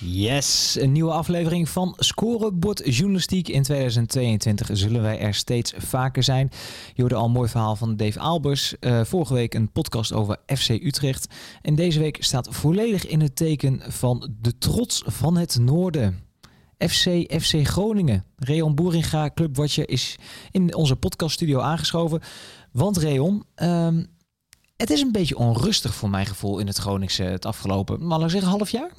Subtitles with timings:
[0.00, 3.48] Yes, een nieuwe aflevering van Scorebord Journalistiek.
[3.48, 6.50] In 2022 zullen wij er steeds vaker zijn.
[6.94, 8.74] Je hoorde al een mooi verhaal van Dave Albers.
[8.80, 11.34] Uh, vorige week een podcast over FC Utrecht.
[11.62, 16.18] En deze week staat volledig in het teken van de trots van het noorden.
[16.78, 17.04] FC,
[17.40, 18.24] FC Groningen.
[18.36, 20.16] Reon Boeringa, clubwatcher, is
[20.50, 22.20] in onze podcaststudio aangeschoven.
[22.72, 24.06] Want Reon, um,
[24.76, 28.30] het is een beetje onrustig voor mijn gevoel in het Groningse het afgelopen, maar ik
[28.30, 28.90] zeggen, half jaar?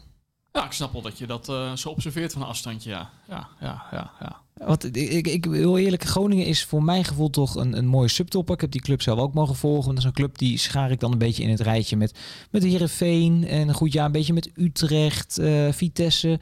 [0.52, 3.10] Ja, ik snap wel dat je dat uh, zo observeert van een afstandje, ja.
[3.28, 4.42] Ja, ja, ja.
[4.66, 8.54] Want ik, ik wil eerlijk, Groningen is voor mijn gevoel toch een, een mooie subtopper.
[8.56, 9.90] Ik heb die club zelf ook mogen volgen.
[9.90, 12.20] Dat is een club die schaar ik dan een beetje in het rijtje met,
[12.52, 13.48] met Heerenveen.
[13.48, 16.40] En een goed jaar een beetje met Utrecht, uh, Vitesse.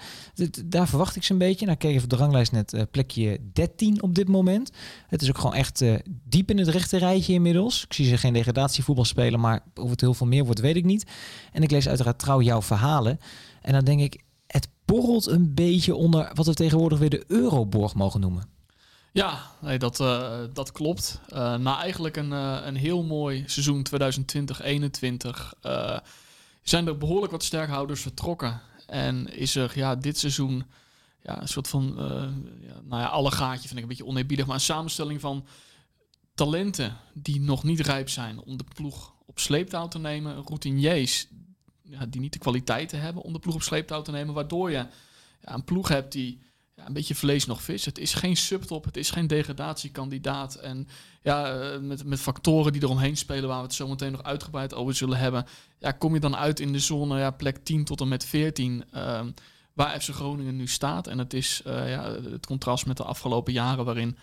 [0.66, 1.66] daar verwacht ik ze een beetje.
[1.66, 4.72] Nou, kijk even op de ranglijst net uh, plekje 13 op dit moment.
[5.08, 5.83] Het is ook gewoon echt
[6.23, 7.83] diep in het rechte rijtje inmiddels.
[7.83, 10.85] Ik zie ze geen degradatievoetbal spelen, maar of het heel veel meer wordt, weet ik
[10.85, 11.05] niet.
[11.52, 13.19] En ik lees uiteraard trouw jouw verhalen.
[13.67, 17.93] En dan denk ik, het borrelt een beetje onder wat we tegenwoordig weer de Euroborg
[17.93, 18.49] mogen noemen.
[19.11, 21.19] Ja, nee, dat, uh, dat klopt.
[21.29, 23.89] Uh, na eigenlijk een, uh, een heel mooi seizoen 2020-21
[26.61, 28.61] zijn er behoorlijk wat sterkhouders vertrokken.
[28.85, 30.63] En is er ja, dit seizoen
[31.23, 31.93] ja, een soort van,
[32.61, 35.45] ja, nou ja, alle gaatje vind ik een beetje oneerbiedig, maar een samenstelling van
[36.35, 40.43] talenten die nog niet rijp zijn om de ploeg op sleeptouw te nemen.
[40.45, 41.27] Routiniers
[42.09, 44.33] die niet de kwaliteiten hebben om de ploeg op sleeptouw te nemen.
[44.33, 44.85] Waardoor je
[45.41, 46.39] ja, een ploeg hebt die
[46.75, 47.85] ja, een beetje vlees nog vis.
[47.85, 50.55] Het is geen subtop, het is geen degradatiekandidaat.
[50.55, 50.88] En
[51.21, 54.73] ja, eh, met, met factoren die eromheen spelen, waar we het zo meteen nog uitgebreid
[54.73, 55.45] over zullen hebben.
[55.79, 58.83] Ja, kom je dan uit in de zone ja, plek 10 tot en met 14.
[58.94, 59.31] Uh, ehm,
[59.73, 61.07] waar FC Groningen nu staat.
[61.07, 64.17] En het is uh, ja, het contrast met de afgelopen jaren waarin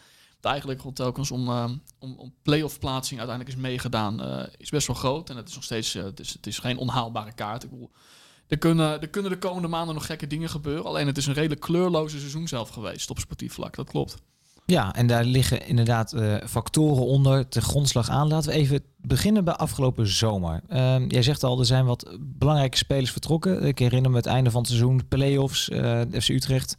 [0.44, 4.86] eigenlijk rond telkens om, uh, om, om play-off plaatsing uiteindelijk is meegedaan, uh, is best
[4.86, 5.30] wel groot.
[5.30, 7.64] En het is nog steeds, uh, het, is, het is geen onhaalbare kaart.
[7.64, 7.90] Ik bedoel,
[8.46, 10.84] er kunnen, er kunnen de komende maanden nog gekke dingen gebeuren.
[10.84, 13.76] Alleen het is een redelijk kleurloze seizoen zelf geweest op sportief vlak.
[13.76, 14.16] Dat klopt.
[14.66, 16.14] Ja, en daar liggen inderdaad
[16.46, 18.28] factoren onder te grondslag aan.
[18.28, 20.60] Laten we even beginnen bij afgelopen zomer.
[20.68, 23.62] Uh, jij zegt al, er zijn wat belangrijke spelers vertrokken.
[23.62, 26.76] Ik herinner me het einde van het seizoen, play-offs, uh, FC Utrecht.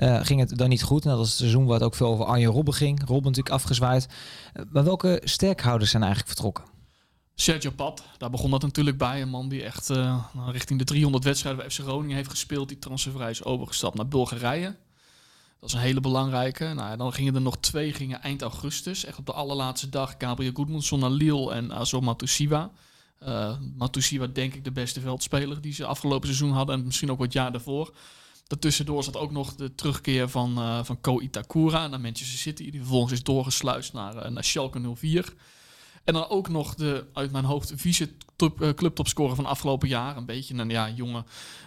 [0.00, 1.04] Uh, ging het dan niet goed?
[1.04, 2.98] Nou, dat was het seizoen waar het ook veel over Arjen Robben ging.
[2.98, 4.08] Robben natuurlijk afgezwaaid.
[4.70, 6.64] maar welke sterkhouders zijn eigenlijk vertrokken?
[7.34, 9.22] Sergio Pat, daar begon dat natuurlijk bij.
[9.22, 9.90] Een man die echt
[10.46, 12.68] richting de 300 wedstrijden bij FC Groningen heeft gespeeld.
[12.68, 14.76] Die transfervrij is overgestapt naar Bulgarije.
[15.60, 16.72] Dat is een hele belangrijke.
[16.74, 19.04] Nou, dan gingen er nog twee gingen eind augustus.
[19.04, 20.14] Echt op de allerlaatste dag.
[20.18, 22.70] Gabriel Goodmanson naar Lille en Azo Matusiwa.
[23.22, 26.78] Uh, Matusiwa denk ik de beste veldspeler die ze afgelopen seizoen hadden.
[26.78, 27.94] En misschien ook wat jaar daarvoor.
[28.50, 32.70] Daartussendoor zat ook nog de terugkeer van, uh, van Ko Itakura naar Manchester City.
[32.70, 35.34] Die vervolgens is doorgesluist naar, uh, naar Schalke 04.
[36.04, 40.16] En dan ook nog de, uit mijn hoofd, vice top, uh, clubtopscorer van afgelopen jaar.
[40.16, 41.26] Een beetje een ja, jongen.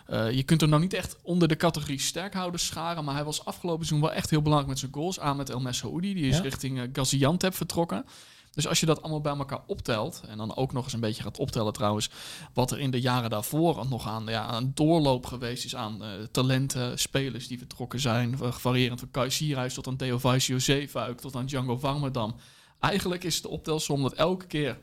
[0.10, 3.04] Uh, je kunt hem nou niet echt onder de categorie sterkhouders scharen.
[3.04, 5.20] Maar hij was afgelopen seizoen wel echt heel belangrijk met zijn goals.
[5.20, 6.14] Aan met El Meshoudi.
[6.14, 6.42] Die is ja?
[6.42, 8.06] richting uh, Gaziantep vertrokken.
[8.54, 11.24] Dus als je dat allemaal bij elkaar optelt, en dan ook nog eens een beetje
[11.24, 12.10] gaat optellen trouwens,
[12.54, 16.10] wat er in de jaren daarvoor nog aan ja, een doorloop geweest is aan uh,
[16.32, 21.36] talenten, spelers die vertrokken zijn, variërend van Kai Sierhuis tot aan Theo Vaisio Zeefuik, tot
[21.36, 22.36] aan Django Warmerdam.
[22.80, 24.78] Eigenlijk is de optelsom dat elke keer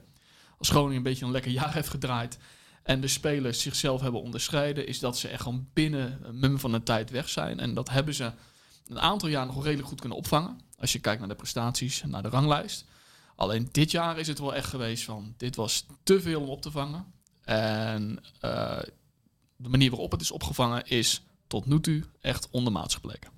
[0.59, 2.39] als Groningen een beetje een lekker jaar heeft gedraaid
[2.83, 6.73] en de spelers zichzelf hebben onderscheiden, is dat ze echt gewoon binnen een mum van
[6.73, 7.61] de tijd weg zijn.
[7.61, 8.33] En dat hebben ze
[8.87, 10.61] een aantal jaar nog redelijk goed kunnen opvangen.
[10.79, 12.85] Als je kijkt naar de prestaties, naar de ranglijst.
[13.41, 16.63] Alleen dit jaar is het wel echt geweest van, dit was te veel om op
[16.63, 17.05] te vangen.
[17.45, 18.79] En uh,
[19.57, 23.31] de manier waarop het is opgevangen is tot nu toe echt ondermaats gebleken.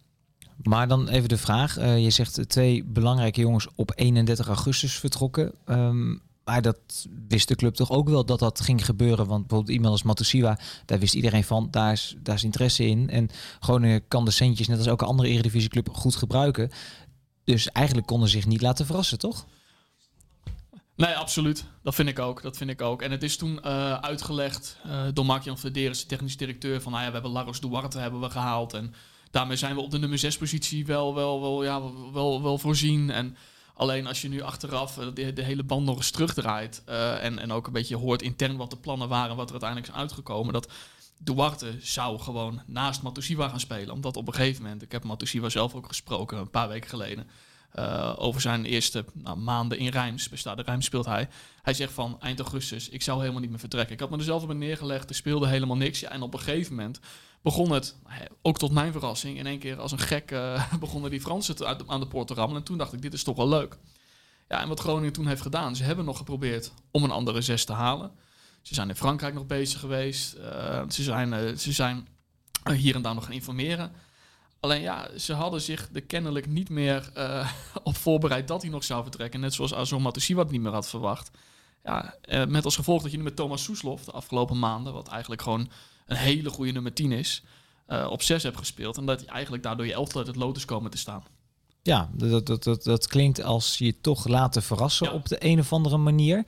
[0.63, 1.79] Maar dan even de vraag.
[1.79, 5.55] Uh, je zegt twee belangrijke jongens op 31 augustus vertrokken.
[5.67, 9.27] Um, maar dat wist de club toch ook wel dat dat ging gebeuren.
[9.27, 13.11] Want bijvoorbeeld iemand als Matusiwa, daar wist iedereen van, daar is, daar interesse in.
[13.11, 13.29] En
[13.61, 16.71] Groningen kan de centjes, net als elke andere eredivisieclub, goed gebruiken.
[17.45, 19.47] Dus eigenlijk konden ze zich niet laten verrassen, toch?
[20.97, 21.65] Nee, absoluut.
[21.83, 22.43] Dat vind ik ook.
[22.43, 23.03] Dat vind ik ook.
[23.03, 27.05] En het is toen uh, uitgelegd uh, door Mark-Jan Verderes, de technisch directeur, van nou
[27.05, 28.75] ja, we hebben Laros Duarte hebben we gehaald.
[28.75, 28.95] En
[29.31, 31.81] daarmee zijn we op de nummer 6 positie wel, wel, wel, ja,
[32.13, 33.11] wel, wel voorzien.
[33.11, 33.37] En
[33.75, 37.39] alleen als je nu achteraf eh, de, de hele band nog eens terugdraait uh, en,
[37.39, 40.53] en ook een beetje hoort intern wat de plannen waren, wat er uiteindelijk is uitgekomen,
[40.53, 40.73] dat
[41.19, 43.95] Duarte zou gewoon naast Matusiwa gaan spelen.
[43.95, 47.27] Omdat op een gegeven moment, ik heb Matusiwa zelf ook gesproken een paar weken geleden.
[47.75, 51.29] Uh, over zijn eerste nou, maanden in Rijms, bestaat de Rijms speelt hij.
[51.63, 53.95] Hij zegt van eind augustus, ik zou helemaal niet meer vertrekken.
[53.95, 56.01] Ik had me er zelf op neergelegd, er speelde helemaal niks.
[56.01, 57.01] Ja, en op een gegeven moment
[57.43, 57.97] begon het,
[58.43, 62.01] ook tot mijn verrassing, in één keer als een gek uh, begonnen die Fransen aan
[62.01, 62.61] de poort te rammelen.
[62.61, 63.79] En toen dacht ik, dit is toch wel leuk.
[64.49, 67.65] Ja, en wat Groningen toen heeft gedaan, ze hebben nog geprobeerd om een andere zes
[67.65, 68.11] te halen.
[68.63, 70.37] Ze zijn in Frankrijk nog bezig geweest.
[70.37, 72.09] Uh, ze zijn, ze zijn
[72.75, 73.93] hier en daar nog gaan informeren.
[74.63, 78.85] Alleen ja, ze hadden zich er kennelijk niet meer uh, op voorbereid dat hij nog
[78.85, 79.41] zou vertrekken.
[79.41, 81.31] Net zoals Azor Matusiwa het niet meer had verwacht.
[81.85, 85.09] Ja, uh, met als gevolg dat je nu met Thomas Soeslof de afgelopen maanden, wat
[85.09, 85.71] eigenlijk gewoon
[86.07, 87.43] een hele goede nummer 10 is,
[87.89, 88.97] uh, op 6 hebt gespeeld.
[88.97, 91.25] En dat je eigenlijk daardoor je elftal uit het lotus komen te staan.
[91.83, 95.13] Ja, dat, dat, dat, dat klinkt als je toch laten verrassen ja.
[95.13, 96.45] op de een of andere manier.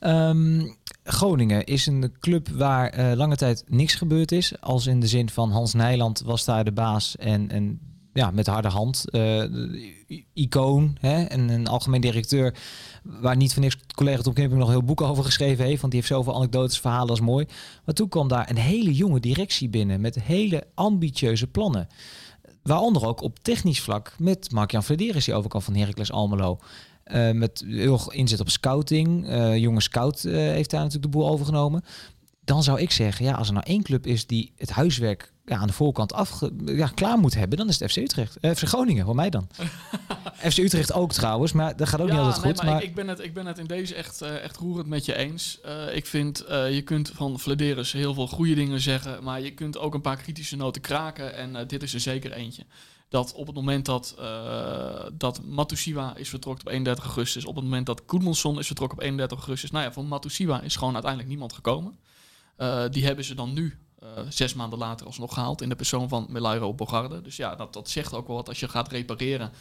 [0.00, 4.60] Um, Groningen is een club waar uh, lange tijd niks gebeurd is.
[4.60, 7.80] Als in de zin van Hans Nijland was daar de baas en, en
[8.12, 9.04] ja, met harde hand.
[9.10, 9.44] Uh,
[10.34, 11.22] icoon hè?
[11.22, 12.54] en een algemeen directeur
[13.02, 15.80] waar niet van niks collega Tom Knipping nog heel boek over geschreven heeft.
[15.80, 17.46] Want die heeft zoveel anekdotes, verhalen als mooi.
[17.84, 21.88] Maar toen kwam daar een hele jonge directie binnen met hele ambitieuze plannen.
[22.62, 26.58] Waaronder ook op technisch vlak met Mark-Jan Flederis, die overkant van Heracles Almelo.
[27.06, 29.28] Uh, met heel inzet op scouting.
[29.28, 31.84] Uh, jonge scout uh, heeft daar natuurlijk de boel overgenomen.
[32.44, 35.56] Dan zou ik zeggen, ja, als er nou één club is die het huiswerk ja,
[35.56, 38.36] aan de voorkant af, ja, klaar moet hebben, dan is het FC Utrecht.
[38.40, 39.48] FC Groningen, voor mij dan.
[40.50, 42.62] FC Utrecht ook trouwens, maar dat gaat ook ja, niet altijd nee, goed.
[42.62, 45.04] Maar, Maar, ik, ik, ben het, ik ben het in deze echt, echt roerend met
[45.04, 45.60] je eens.
[45.92, 49.94] ik vind, je kunt van Flederis heel veel goede dingen zeggen, maar je kunt ook
[49.94, 51.34] een paar kritische noten kraken.
[51.34, 52.64] En dit is er zeker eentje
[53.08, 54.14] dat op het moment dat,
[55.12, 59.04] dat Matusiwa is vertrokken op 31 augustus, op het moment dat Goedmanson is vertrokken op
[59.04, 61.98] 31 augustus, nou ja, van Matusiwa is gewoon uiteindelijk niemand gekomen.
[62.90, 66.26] Die hebben ze dan nu, uh, zes maanden later, alsnog gehaald in de persoon van
[66.28, 67.20] Melairo Bogarde.
[67.20, 69.52] Dus ja, dat, dat zegt ook wel wat als je gaat repareren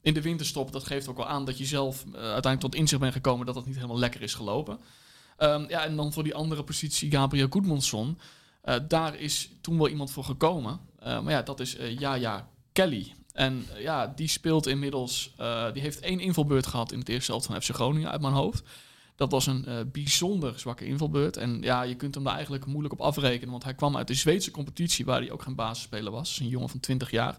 [0.00, 0.72] in de winterstop.
[0.72, 3.66] Dat geeft ook wel aan dat je zelf uiteindelijk tot inzicht bent gekomen dat het
[3.66, 4.78] niet helemaal lekker is gelopen.
[5.38, 8.18] Um, ja, en dan voor die andere positie, Gabriel Goedmanson,
[8.88, 10.80] daar is toen wel iemand voor gekomen.
[10.98, 12.48] maar ja, dat is ja, ja.
[12.72, 13.14] Kelly.
[13.32, 15.34] En ja, die speelt inmiddels.
[15.72, 18.64] Die heeft één invalbeurt gehad in het eerste helft van FC Groningen uit mijn hoofd.
[19.16, 21.36] Dat was een uh, bijzonder zwakke invalbeurt.
[21.36, 23.50] En ja, je kunt hem daar eigenlijk moeilijk op afrekenen.
[23.50, 26.38] Want hij kwam uit de Zweedse competitie, waar hij ook geen basisspeler was.
[26.40, 27.38] Een jongen van 20 jaar.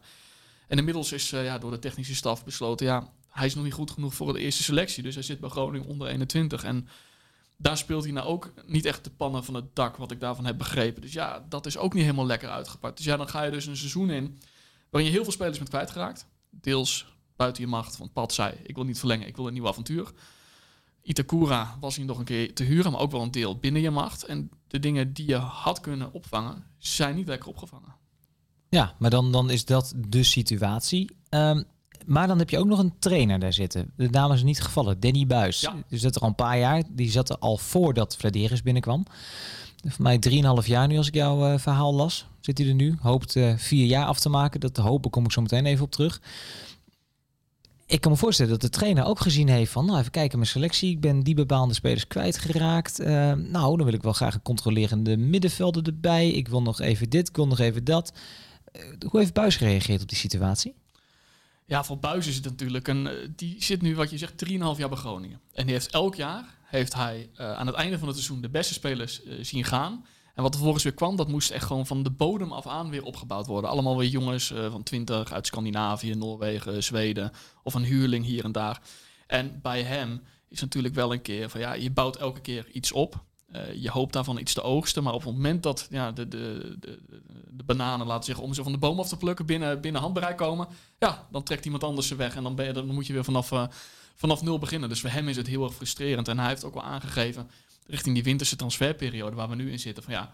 [0.68, 2.86] En inmiddels is ja, door de technische staf besloten.
[2.86, 5.04] Ja, hij is nog niet goed genoeg voor de eerste selectie.
[5.04, 6.64] Dus hij zit bij Groningen onder 21.
[6.64, 6.88] En
[7.58, 10.46] daar speelt hij nou ook niet echt de pannen van het dak, wat ik daarvan
[10.46, 11.02] heb begrepen.
[11.02, 12.98] Dus ja, dat is ook niet helemaal lekker uitgepakt.
[12.98, 14.40] Dus ja, dan ga je dus een seizoen in
[14.90, 16.28] waarin je heel veel spelers bent kwijtgeraakt.
[16.50, 19.68] Deels buiten je macht, want Pat zei, ik wil niet verlengen, ik wil een nieuw
[19.68, 20.12] avontuur.
[21.08, 23.92] Itakura was hier nog een keer te huren, maar ook wel een deel binnen je
[23.92, 24.24] macht.
[24.24, 27.96] En de dingen die je had kunnen opvangen, zijn niet lekker opgevangen.
[28.70, 31.16] Ja, maar dan, dan is dat de situatie.
[31.30, 31.64] Um,
[32.06, 33.92] maar dan heb je ook nog een trainer daar zitten.
[33.96, 35.62] De naam is niet gevallen, Danny Buis.
[35.62, 35.76] Ja.
[35.88, 36.84] Die zat er al een paar jaar.
[36.90, 39.06] Die zat er al voordat Vladeris binnenkwam.
[39.86, 40.20] Voor mij
[40.62, 42.26] 3,5 jaar nu als ik jouw uh, verhaal las.
[42.40, 42.96] Zit hij er nu.
[43.02, 44.60] Hoopt uh, vier jaar af te maken.
[44.60, 46.22] Dat hopen kom ik zo meteen even op terug.
[47.88, 49.86] Ik kan me voorstellen dat de trainer ook gezien heeft van...
[49.86, 50.92] nou, even kijken mijn selectie.
[50.92, 53.00] Ik ben die bepaalde spelers kwijtgeraakt.
[53.00, 56.30] Uh, nou, dan wil ik wel graag een controlerende middenvelder erbij.
[56.30, 58.14] Ik wil nog even dit, ik wil nog even dat.
[59.10, 60.76] hoe heeft Buis gereageerd op die situatie?
[61.66, 63.34] Ja, voor Buis is het natuurlijk een...
[63.36, 65.40] Die zit nu, wat je zegt, 3,5 jaar bij Groningen.
[65.54, 68.74] En die heeft elk jaar heeft hij aan het einde van het seizoen de beste
[68.74, 70.06] spelers zien gaan.
[70.38, 72.90] En wat er vervolgens weer kwam, dat moest echt gewoon van de bodem af aan
[72.90, 73.70] weer opgebouwd worden.
[73.70, 77.32] Allemaal weer jongens uh, van 20 uit Scandinavië, Noorwegen, Zweden
[77.64, 78.82] of een huurling hier en daar.
[79.28, 82.92] En bij hem is natuurlijk wel een keer van ja, je bouwt elke keer iets
[82.92, 83.24] op.
[83.56, 86.76] Uh, je hoopt daarvan iets te oogsten, maar op het moment dat ja, de, de,
[86.80, 87.00] de,
[87.50, 90.38] de bananen, laten zeggen, om ze van de boom af te plukken, binnen, binnen handbereik
[90.38, 90.68] komen,
[91.00, 93.24] ja, dan trekt iemand anders ze weg en dan, ben je, dan moet je weer
[93.24, 93.68] vanaf, uh,
[94.16, 94.90] vanaf nul beginnen.
[94.90, 96.28] Dus voor hem is het heel erg frustrerend.
[96.28, 97.50] En hij heeft ook wel aangegeven,
[97.88, 100.34] richting die winterse transferperiode waar we nu in zitten, van ja,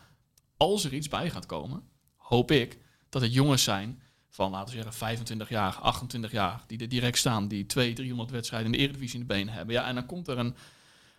[0.58, 1.84] als er iets bij gaat komen,
[2.16, 2.78] hoop ik
[3.10, 7.18] dat het jongens zijn van, laten we zeggen, 25 jaar, 28 jaar, die er direct
[7.18, 9.76] staan, die 200, 300 wedstrijden in de Eredivisie in de benen hebben.
[9.76, 10.56] Ja, en dan komt er een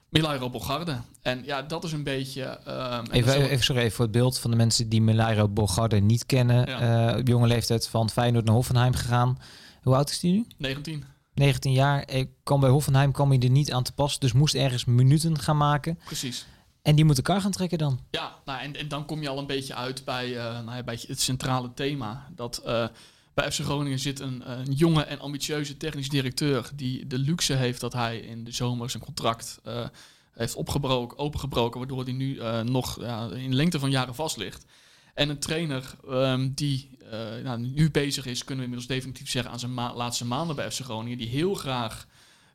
[0.08, 0.96] Milairo Bogarde.
[1.22, 2.60] En ja, dat is een beetje...
[2.68, 6.26] Um, even, even, sorry, even voor het beeld van de mensen die Milairo Bogarde niet
[6.26, 6.66] kennen.
[6.66, 7.16] Ja.
[7.16, 9.38] Uh, jonge leeftijd van Feyenoord naar Hoffenheim gegaan.
[9.82, 10.46] Hoe oud is die nu?
[10.58, 11.04] 19.
[11.34, 12.10] 19 jaar.
[12.10, 14.18] Ik kwam bij Hoffenheim, kwam hij er niet aan te pas.
[14.18, 15.98] Dus moest ergens minuten gaan maken.
[16.04, 16.46] Precies.
[16.82, 18.00] En die moet elkaar gaan trekken dan?
[18.10, 20.82] Ja, nou, en, en dan kom je al een beetje uit bij, uh, nou ja,
[20.82, 22.28] bij het centrale thema.
[22.34, 22.86] Dat uh,
[23.34, 26.70] bij FC Groningen zit een, een, jonge en ambitieuze technisch directeur...
[26.74, 29.86] die de luxe heeft dat hij in de zomer zijn contract uh,
[30.32, 31.78] heeft opgebroken, opengebroken...
[31.78, 34.66] waardoor hij nu nog ja, in lengte van jaren vast ligt.
[35.14, 39.52] En een trainer ehm, die eh, nou, nu bezig is, kunnen we inmiddels definitief zeggen,
[39.52, 41.18] aan zijn laatste maanden bij FC Groningen.
[41.18, 42.06] Die heel graag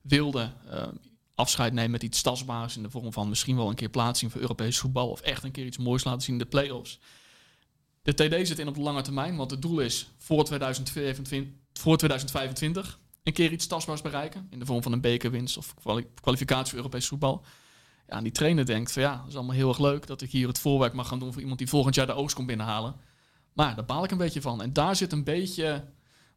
[0.01, 0.96] wilde ehm,
[1.36, 4.42] afscheid nemen met iets tastbaars in de vorm van misschien wel een keer plaatsing voor
[4.42, 5.10] Europees voetbal.
[5.10, 7.00] Of echt een keer iets moois laten zien in de play-offs.
[8.01, 11.98] De TD zit in op de lange termijn, want het doel is voor 2025, voor
[11.98, 14.48] 2025 een keer iets tastbaars bereiken.
[14.50, 15.74] In de vorm van een bekerwinst of
[16.22, 17.46] kwalificatie voor Europees voetbal.
[18.10, 20.48] Ja, die trainer denkt van ja, dat is allemaal heel erg leuk dat ik hier
[20.48, 22.96] het voorwerk mag gaan doen voor iemand die volgend jaar de oogst komt binnenhalen.
[23.54, 24.62] Maar daar baal ik een beetje van.
[24.62, 25.84] En daar zit een beetje,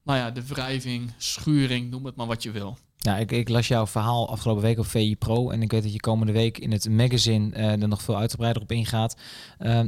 [0.04, 2.78] nou ja, de wrijving, schuring, noem het maar wat je wil.
[2.96, 5.50] Ja, ik, ik, las jouw verhaal afgelopen week op VI Pro.
[5.50, 8.62] En ik weet dat je komende week in het magazine uh, er nog veel uitgebreider
[8.62, 9.16] op ingaat.
[9.58, 9.80] Uh,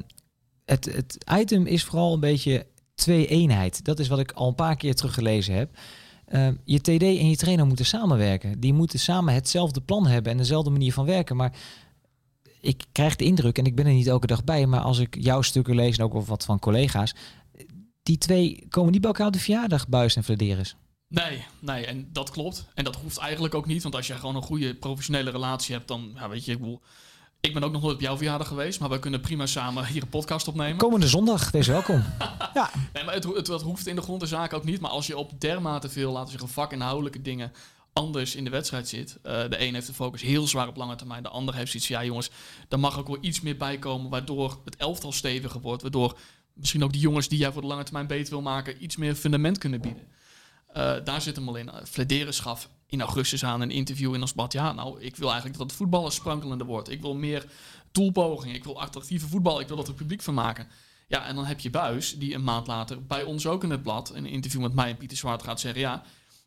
[0.64, 3.85] het, het item is vooral een beetje twee eenheid.
[3.85, 5.76] Dat is wat ik al een paar keer teruggelezen heb.
[6.35, 8.61] Uh, je TD en je trainer moeten samenwerken.
[8.61, 11.37] Die moeten samen hetzelfde plan hebben en dezelfde manier van werken.
[11.37, 11.53] Maar
[12.61, 15.17] ik krijg de indruk, en ik ben er niet elke dag bij, maar als ik
[15.21, 17.14] jouw stukken lees en ook wat van collega's,
[18.03, 20.76] die twee komen niet bij elkaar op de verjaardag, Buis en Flederis.
[21.09, 22.67] Nee, nee, en dat klopt.
[22.75, 25.88] En dat hoeft eigenlijk ook niet, want als je gewoon een goede professionele relatie hebt,
[25.88, 26.81] dan, ja, weet je, ik bedoel,
[27.45, 30.03] ik ben ook nog nooit op jouw verjaardag geweest, maar we kunnen prima samen hier
[30.03, 30.77] een podcast opnemen.
[30.77, 32.05] Komende zondag, wees welkom.
[32.55, 32.71] ja.
[32.93, 34.81] Nee, maar het, het, het, hoeft in de grond de zaak ook niet.
[34.81, 37.53] Maar als je op dermate veel, laten we zeggen, vakinhoudelijke dingen
[37.93, 39.19] anders in de wedstrijd zit.
[39.27, 41.23] Uh, de een heeft de focus heel zwaar op lange termijn.
[41.23, 42.31] De ander heeft zoiets ja jongens,
[42.69, 44.11] daar mag ook wel iets meer bij komen.
[44.11, 45.83] Waardoor het elftal steviger wordt.
[45.83, 46.19] Waardoor
[46.53, 49.15] misschien ook die jongens die jij voor de lange termijn beter wil maken, iets meer
[49.15, 50.03] fundament kunnen bieden.
[50.77, 51.71] Uh, daar zit hem al in.
[51.85, 54.53] Flederen schaf in augustus aan een interview in ons bad.
[54.53, 56.91] Ja, nou, ik wil eigenlijk dat het voetballen sprankelender wordt.
[56.91, 57.47] Ik wil meer
[57.93, 58.55] doelpogingen.
[58.55, 59.61] Ik wil attractieve voetbal.
[59.61, 60.69] Ik wil dat er publiek van maken.
[61.09, 63.83] Ja, en dan heb je Buis, die een maand later bij ons ook in het
[63.83, 66.03] blad, een interview met mij en Pieter Zwart, gaat zeggen: Ja,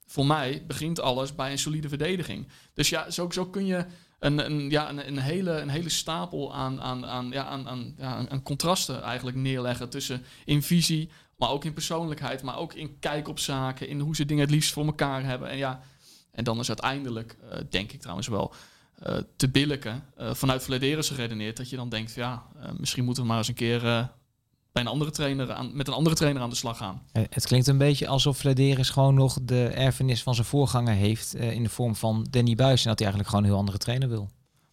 [0.05, 2.47] voor mij begint alles bij een solide verdediging.
[2.73, 3.85] Dus ja, zo, zo kun je
[4.19, 7.95] een, een, ja, een, een, hele, een hele stapel aan, aan, aan, ja, aan, aan,
[7.97, 12.99] ja, aan contrasten eigenlijk neerleggen tussen in visie, maar ook in persoonlijkheid, maar ook in
[12.99, 15.49] kijk op zaken, in hoe ze dingen het liefst voor elkaar hebben.
[15.49, 15.81] En ja,
[16.37, 18.53] en dan is uiteindelijk, uh, denk ik trouwens wel,
[19.07, 22.43] uh, te billijken, uh, vanuit Vlederen geredeneerd, dat je dan denkt, ja,
[22.77, 23.81] misschien moeten we maar eens een keer
[24.71, 27.01] bij een andere trainer aan, met een andere trainer aan de slag gaan.
[27.11, 31.63] Het klinkt een beetje alsof Flederis gewoon nog de erfenis van zijn voorganger heeft in
[31.63, 34.29] de vorm van Danny Buis en dat hij eigenlijk gewoon een heel andere trainer wil.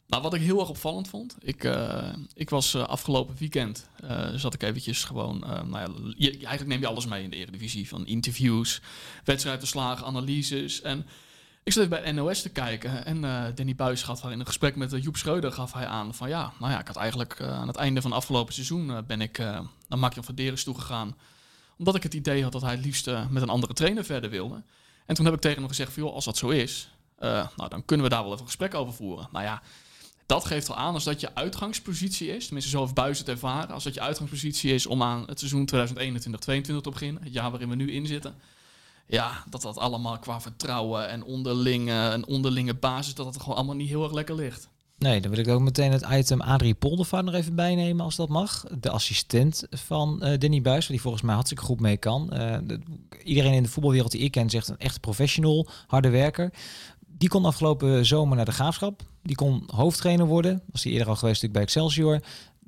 [0.06, 4.28] Nou, wat ik heel erg opvallend vond, ik, uh, ik was uh, afgelopen weekend, uh,
[4.34, 7.88] zat ik eventjes gewoon, nou ja, je, eigenlijk neem je alles mee in de Eredivisie,
[7.88, 8.80] van interviews,
[9.24, 11.06] wedstrijdverslagen, analyses en
[11.64, 14.76] ik zat even bij NOS te kijken en uh, Danny Buis gaf in een gesprek
[14.76, 17.48] met uh, Joep Schreuder gaf hij aan van ja, nou ja, ik had eigenlijk uh,
[17.48, 21.16] aan het einde van het afgelopen seizoen ben ik naar Mark-Jan van Deres toegegaan.
[21.78, 24.62] Omdat ik het idee had dat hij het liefst met een andere trainer verder wilde.
[25.06, 27.84] En toen heb ik tegen hem gezegd van joh, als dat zo is, nou dan
[27.84, 29.28] kunnen we daar wel even een gesprek over voeren.
[29.32, 29.62] Nou ja,
[30.26, 33.74] dat geeft al aan als dat je uitgangspositie is, tenminste zo heeft Buis het ervaren,
[33.74, 35.76] als dat je uitgangspositie is om aan het seizoen 2021-2022
[36.62, 38.34] te beginnen, het jaar waarin we nu in zitten
[39.06, 43.74] ja, dat dat allemaal qua vertrouwen en onderlinge, een onderlinge basis, dat het gewoon allemaal
[43.74, 44.68] niet heel erg lekker ligt.
[44.98, 48.28] Nee, dan wil ik ook meteen het item Adrie Poldervaart nog even bijnemen als dat
[48.28, 48.64] mag.
[48.80, 52.26] De assistent van uh, Danny Buis, die volgens mij hartstikke goed mee kan.
[52.26, 52.80] De,
[53.24, 56.52] iedereen in de voetbalwereld die ik ken zegt een echt professional, harde werker.
[57.06, 59.02] Die kon afgelopen zomer naar de graafschap.
[59.22, 60.62] Die kon hoofdtrainer worden.
[60.72, 62.20] Was hij eerder al geweest bij Excelsior.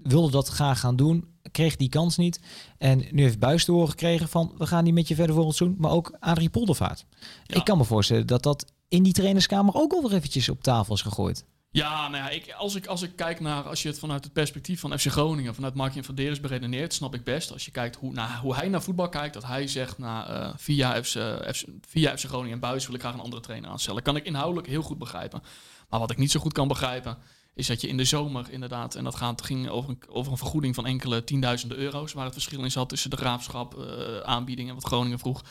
[0.08, 2.40] Wilde dat graag gaan doen kreeg die kans niet.
[2.78, 4.54] En nu heeft Buis te horen gekregen van...
[4.58, 7.04] we gaan niet met je verder volgend seizoen, maar ook Adrie Poldervaart.
[7.46, 10.94] Ik kan me voorstellen dat dat in die trainerskamer ook al weer eventjes op tafel
[10.94, 11.44] is gegooid.
[11.70, 14.32] Ja, nou ja, ik, als, ik, als ik kijk naar, als je het vanuit het
[14.32, 17.52] perspectief van FC Groningen, vanuit Mark van Deres beredeneert, snap ik best.
[17.52, 20.52] Als je kijkt hoe, naar, hoe hij naar voetbal kijkt, dat hij zegt, na, uh,
[20.56, 21.18] via, FC,
[21.54, 24.02] FC, via FC Groningen en Buis wil ik graag een andere trainer aanstellen.
[24.02, 25.42] Kan ik inhoudelijk heel goed begrijpen.
[25.88, 27.18] Maar wat ik niet zo goed kan begrijpen,
[27.56, 30.38] is dat je in de zomer inderdaad, en dat gaat, ging over een, over een
[30.38, 34.74] vergoeding van enkele tienduizenden euro's, waar het verschil in zat tussen de raafschap, uh, aanbiedingen,
[34.74, 35.44] wat Groningen vroeg.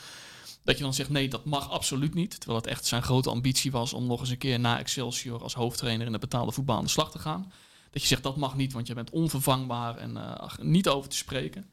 [0.64, 2.40] Dat je dan zegt, nee, dat mag absoluut niet.
[2.40, 5.54] Terwijl het echt zijn grote ambitie was om nog eens een keer na Excelsior als
[5.54, 7.52] hoofdtrainer in de betaalde voetbal aan de slag te gaan.
[7.90, 11.16] Dat je zegt, dat mag niet, want je bent onvervangbaar en uh, niet over te
[11.16, 11.70] spreken.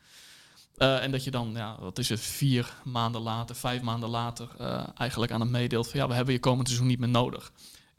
[0.77, 4.49] Uh, en dat je dan, ja, wat is het, vier maanden later, vijf maanden later,
[4.97, 7.51] eigenlijk aan hem meedeelt van ja, we hebben je komend seizoen niet meer nodig.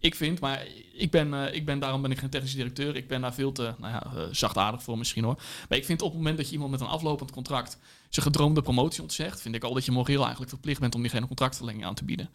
[0.04, 2.96] Ik vind, maar ik ben, uh, ik ben, daarom ben ik geen technisch directeur.
[2.96, 5.42] Ik ben daar veel te nou ja, uh, zachtaardig voor misschien hoor.
[5.68, 8.62] Maar ik vind op het moment dat je iemand met een aflopend contract zijn gedroomde
[8.62, 11.94] promotie ontzegt, vind ik al dat je moreel eigenlijk verplicht bent om diegene contractverlenging aan
[11.94, 12.30] te bieden.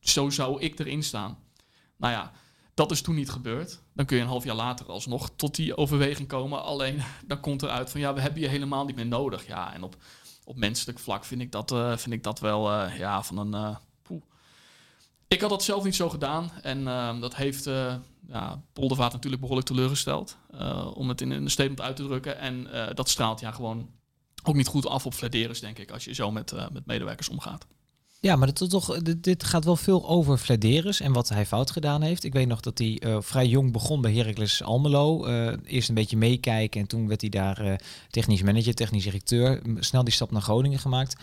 [0.00, 1.38] Zo zou ik erin staan.
[1.96, 2.32] Nou ja,
[2.74, 3.82] dat is toen niet gebeurd.
[3.94, 6.62] Dan kun je een half jaar later alsnog tot die overweging komen.
[6.62, 9.46] Alleen dan komt eruit van ja, we hebben je helemaal niet meer nodig.
[9.46, 9.96] Ja, en op,
[10.44, 13.76] op menselijk vlak vind ik dat, uh, vind ik dat wel ja, van een
[15.32, 16.50] ik had dat zelf niet zo gedaan.
[16.62, 17.94] En uh, dat heeft uh,
[18.28, 20.36] ja, Poldervaart natuurlijk behoorlijk teleurgesteld.
[20.54, 22.38] Uh, om het in een statement uit te drukken.
[22.38, 23.88] En dat straalt ja gewoon
[24.42, 27.66] ook niet goed af op Flederis, denk ik, als je zo met, met medewerkers omgaat.
[28.20, 32.02] Ja, maar dat, toch, dit, gaat wel veel over Flederis en wat hij fout gedaan
[32.02, 32.24] heeft.
[32.24, 35.26] Ik weet nog dat hij vrij jong begon bij Heracles Almelo.
[35.64, 39.62] Eerst een beetje meekijken en toen werd hij daar technisch manager, technisch directeur.
[39.78, 41.16] Snel die stap naar Groningen gemaakt.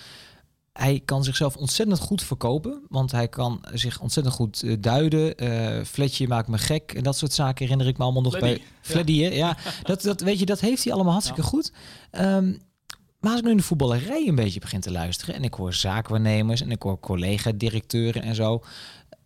[0.79, 5.35] Hij kan zichzelf ontzettend goed verkopen, want hij kan zich ontzettend goed duiden.
[5.85, 8.67] Fletje maakt me gek en dat soort zaken herinner ik me allemaal nog Fleddy, bij
[8.81, 9.11] Fleddy.
[9.11, 11.47] Ja, ja dat, dat, weet je, dat heeft hij allemaal hartstikke ja.
[11.47, 11.71] goed.
[12.11, 12.57] Um,
[13.19, 15.73] maar als ik nu in de voetballerij een beetje begin te luisteren en ik hoor
[15.73, 18.63] zaakwaarnemers en ik hoor collega-directeuren en zo,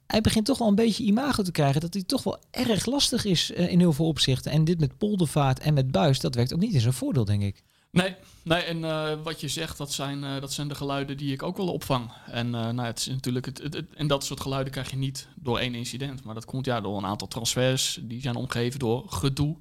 [0.08, 3.26] hij begint toch wel een beetje imago te krijgen dat hij toch wel erg lastig
[3.26, 4.52] is uh, in heel veel opzichten.
[4.52, 7.42] En dit met poldervaart en met buis, dat werkt ook niet in zijn voordeel, denk
[7.42, 7.64] ik.
[7.94, 11.34] Nee, nee en uh, wat je zegt, dat zijn, uh, dat zijn de geluiden die
[11.34, 12.12] ik ook wel opvang.
[12.26, 15.60] En nou, het is natuurlijk het, het, en dat soort geluiden krijg je niet door
[15.60, 19.58] één incident, maar dat komt ja door een aantal transfers die zijn omgeven door gedoe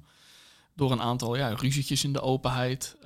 [0.75, 2.97] door een aantal ja, ruzietjes in de openheid.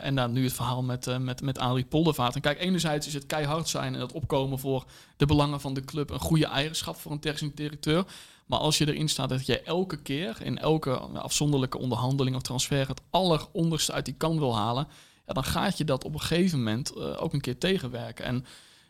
[0.00, 2.34] En dan nu het verhaal met, met, met Poldervaart.
[2.34, 4.84] En kijk, enerzijds is het keihard zijn en het opkomen voor
[5.16, 8.04] de belangen van de club een goede eigenschap voor een technisch directeur.
[8.46, 12.88] Maar als je erin staat dat je elke keer in elke afzonderlijke onderhandeling of transfer
[12.88, 14.88] het alleronderste uit die kan wil halen,
[15.26, 18.24] ja, dan gaat je dat op een gegeven moment uh, ook een keer tegenwerken.
[18.24, 18.46] En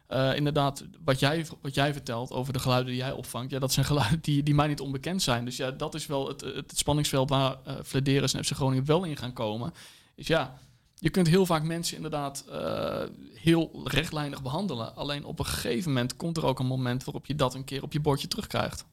[0.09, 3.73] uh, inderdaad, wat jij, wat jij vertelt over de geluiden die jij opvangt, ja, dat
[3.73, 5.45] zijn geluiden die, die mij niet onbekend zijn.
[5.45, 7.57] Dus ja, dat is wel het, het, spanningsveld waar
[7.93, 9.73] uh, en FC Groningen wel in gaan komen.
[10.15, 10.59] Is ja,
[10.95, 12.45] je kunt heel vaak mensen inderdaad
[13.35, 14.97] heel rechtlijnig behandelen.
[14.97, 17.83] Alleen op een gegeven moment komt er ook een moment waarop je dat een keer
[17.83, 18.85] op je bordje terugkrijgt.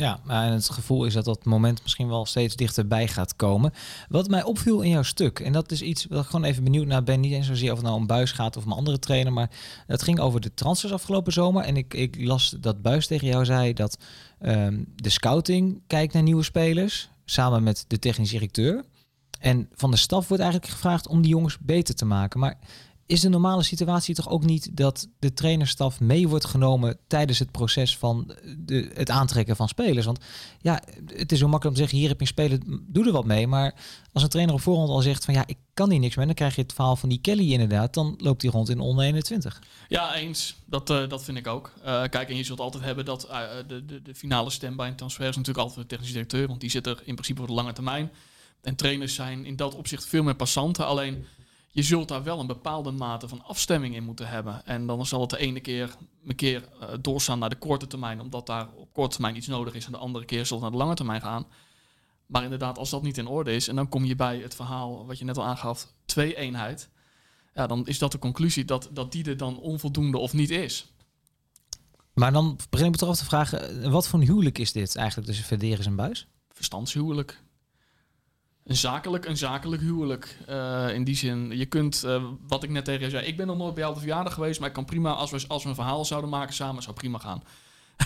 [0.00, 3.72] Ja, en het gevoel is dat dat moment misschien wel steeds dichterbij gaat komen.
[4.08, 6.86] Wat mij opviel in jouw stuk, en dat is iets wat ik gewoon even benieuwd
[6.86, 9.32] naar ben, niet eens zozeer of het nou om Buis gaat of een andere trainer,
[9.32, 9.50] maar
[9.86, 11.64] het ging over de transfers afgelopen zomer.
[11.64, 13.98] En ik, ik las dat Buis tegen jou zei dat
[14.42, 18.84] um, de scouting kijkt naar nieuwe spelers, samen met de technisch directeur.
[19.40, 22.40] En van de staf wordt eigenlijk gevraagd om die jongens beter te maken.
[22.40, 22.58] Maar
[23.10, 27.50] is de normale situatie toch ook niet dat de trainerstaf mee wordt genomen tijdens het
[27.50, 30.06] proces van de, het aantrekken van spelers?
[30.06, 30.18] Want
[30.60, 33.12] ja, het is zo makkelijk om te zeggen, hier heb je een speler, doe er
[33.12, 33.46] wat mee.
[33.46, 33.74] Maar
[34.12, 36.34] als een trainer op voorhand al zegt van ja, ik kan hier niks mee, dan
[36.34, 39.62] krijg je het verhaal van die Kelly inderdaad, dan loopt hij rond in onder 21.
[39.88, 40.56] Ja, eens.
[40.64, 41.72] Dat, uh, dat vind ik ook.
[41.78, 44.88] Uh, kijk, en je zult altijd hebben dat uh, de, de, de finale stem bij
[44.88, 47.48] een transfer is natuurlijk altijd de technische directeur, want die zit er in principe voor
[47.48, 48.10] de lange termijn.
[48.62, 50.86] En trainers zijn in dat opzicht veel meer passanten.
[50.86, 51.26] Alleen
[51.72, 54.66] je zult daar wel een bepaalde mate van afstemming in moeten hebben.
[54.66, 58.20] En dan zal het de ene keer een keer uh, doorstaan naar de korte termijn,
[58.20, 60.78] omdat daar op korte termijn iets nodig is, en de andere keer zal het naar
[60.78, 61.46] de lange termijn gaan.
[62.26, 65.06] Maar inderdaad, als dat niet in orde is, en dan kom je bij het verhaal
[65.06, 66.90] wat je net al aangaf, twee eenheid,
[67.54, 70.92] ja, dan is dat de conclusie dat, dat die er dan onvoldoende of niet is.
[72.14, 74.96] Maar dan begin ik me toch af te vragen, wat voor een huwelijk is dit
[74.96, 76.26] eigenlijk tussen Verderes en Buis?
[76.48, 77.42] Verstandshuwelijk
[78.64, 80.36] een zakelijk, een zakelijk huwelijk.
[80.48, 83.46] Uh, in die zin, je kunt, uh, wat ik net tegen je zei, ik ben
[83.46, 85.68] nog nooit bij jou de verjaardag geweest, maar ik kan prima, als we, als we
[85.68, 87.42] een verhaal zouden maken samen, zou prima gaan.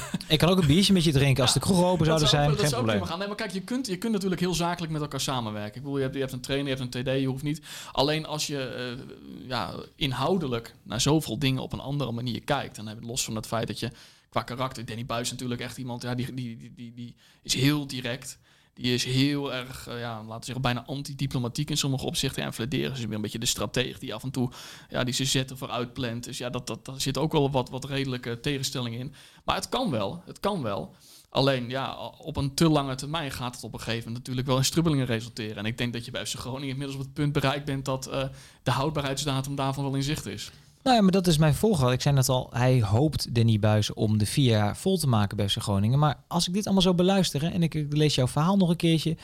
[0.28, 2.50] Ik kan ook een biertje met je drinken als de kroeg open zouden zou, zijn.
[2.50, 2.96] Dat geen zou probleem.
[2.96, 3.18] prima gaan.
[3.18, 5.76] Nee, maar kijk, je kunt, je kunt natuurlijk heel zakelijk met elkaar samenwerken.
[5.76, 7.62] Ik bedoel, je hebt, je hebt een trainer, je hebt een TD, je hoeft niet.
[7.92, 12.86] Alleen als je uh, ja, inhoudelijk naar zoveel dingen op een andere manier kijkt, dan
[12.86, 13.90] heb je los van het feit dat je
[14.28, 17.86] qua karakter, Danny Buis natuurlijk echt iemand, ja, die, die, die, die, die is heel
[17.86, 18.38] direct.
[18.74, 22.42] Die is heel erg, uh, ja, laten we zeggen, bijna antidiplomatiek in sommige opzichten.
[22.42, 24.50] En Vladeren is weer een beetje de strateeg die af en toe
[24.88, 26.24] ja, die ze zetten vooruit plant.
[26.24, 29.14] Dus ja, dat, dat, daar zit ook wel wat, wat redelijke tegenstellingen in.
[29.44, 30.94] Maar het kan wel, het kan wel.
[31.34, 34.56] Alleen ja, op een te lange termijn gaat het op een gegeven moment natuurlijk wel
[34.56, 35.56] in strubbelingen resulteren.
[35.56, 38.08] En ik denk dat je bij FC Groningen inmiddels op het punt bereikt bent dat
[38.08, 38.22] uh,
[38.62, 40.50] de houdbaarheidsdatum daarvan wel in zicht is.
[40.84, 41.92] Nou ja, maar dat is mijn volger.
[41.92, 45.36] Ik zei net al, hij hoopt Danny Buis om de vier jaar vol te maken
[45.36, 45.98] bij FC Groningen.
[45.98, 49.16] Maar als ik dit allemaal zo beluisteren en ik, lees jouw verhaal nog een keertje,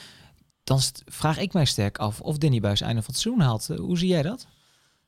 [0.65, 3.67] dan vraag ik mij sterk af of Danny Buis einde van het seizoen haalt.
[3.67, 4.47] Hoe zie jij dat?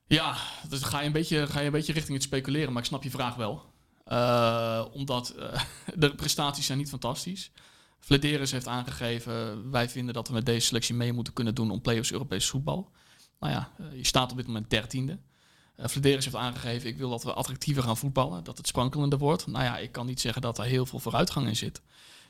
[0.06, 0.36] Ja,
[0.68, 3.02] dus ga je een beetje, ga je een beetje richting het speculeren, maar ik snap
[3.02, 3.62] je vraag wel.
[4.06, 5.62] Uh, omdat uh,
[6.02, 7.50] de prestaties zijn niet fantastisch.
[7.98, 11.80] Flederis heeft aangegeven, wij vinden dat we met deze selectie mee moeten kunnen doen om
[11.80, 12.90] play-offs Europees voetbal.
[13.38, 15.18] Nou ja, je staat op dit moment dertiende.
[15.76, 19.46] Uh, Flederis heeft aangegeven, ik wil dat we attractiever gaan voetballen, dat het sprankelender wordt.
[19.46, 21.82] Nou ja, ik kan niet zeggen dat er heel veel vooruitgang in zit.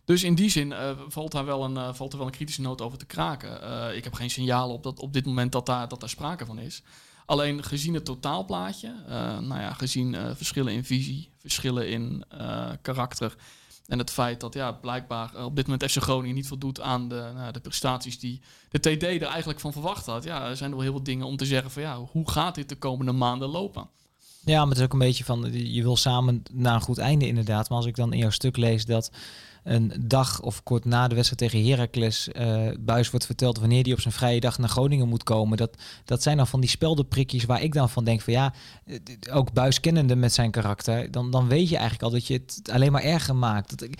[0.05, 2.61] Dus in die zin uh, valt, daar wel een, uh, valt er wel een kritische
[2.61, 3.97] noot over te kraken.
[3.97, 6.59] Ik heb geen signalen op, dat, op dit moment dat daar, dat daar sprake van
[6.59, 6.83] is.
[7.27, 8.95] Alleen gezien het totaalplaatje,
[9.41, 12.25] nou ja, gezien verschillen in visie, verschillen in
[12.83, 13.35] karakter...
[13.93, 17.31] En het feit dat ja, blijkbaar op dit moment FC Groningen niet voldoet aan de,
[17.35, 20.25] nou, de prestaties die de TD er eigenlijk van verwacht had.
[20.25, 22.69] Ja, er zijn wel heel veel dingen om te zeggen van ja, hoe gaat dit
[22.69, 23.89] de komende maanden lopen?
[24.45, 27.27] Ja, maar het is ook een beetje van, je wil samen naar een goed einde
[27.27, 27.69] inderdaad.
[27.69, 29.11] Maar als ik dan in jouw stuk lees dat
[29.65, 33.93] een dag of kort na de wedstrijd tegen Heracles uh, Buis wordt verteld wanneer hij
[33.93, 35.57] op zijn vrije dag naar Groningen moet komen.
[35.57, 38.55] Dat, dat zijn dan van die speldenprikjes waar ik dan van denk van ja,
[39.31, 42.71] ook Buis kennende met zijn karakter, dan, dan weet je eigenlijk al dat je het
[42.73, 43.71] alleen maar erger maakt.
[43.71, 43.99] Dat ik,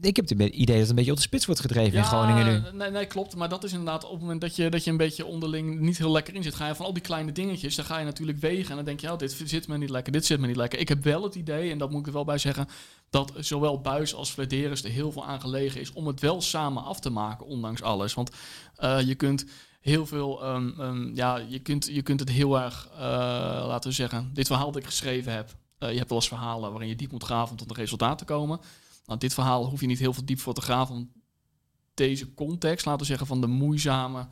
[0.00, 2.46] ik heb het idee dat het een beetje op de spits wordt gedreven in Groningen
[2.46, 2.78] nu.
[2.78, 3.36] Nee, nee, klopt.
[3.36, 5.98] Maar dat is inderdaad op het moment dat je, dat je een beetje onderling niet
[5.98, 8.38] heel lekker in zit, ga je van al die kleine dingetjes, dan ga je natuurlijk
[8.38, 10.56] wegen en dan denk je, oh, dit zit me niet lekker, dit zit me niet
[10.56, 10.78] lekker.
[10.78, 12.68] Ik heb wel het idee, en dat moet ik er wel bij zeggen,
[13.10, 16.84] dat zowel Buis als Flederis er heel veel aan gelegen is om het wel samen
[16.84, 18.14] af te maken, ondanks alles.
[18.14, 18.30] Want
[18.78, 19.44] uh, je kunt
[19.80, 22.98] heel veel, um, um, ja, je kunt, je kunt het heel erg, uh,
[23.66, 25.56] laten we zeggen, dit verhaal dat ik geschreven heb.
[25.78, 28.18] Uh, je hebt wel eens verhalen waarin je diep moet graven om tot een resultaat
[28.18, 28.60] te komen.
[29.06, 30.94] Nou, dit verhaal hoef je niet heel veel diep voor te graven.
[30.94, 31.08] Want
[31.94, 34.26] deze context, laten we zeggen, van de moeizame,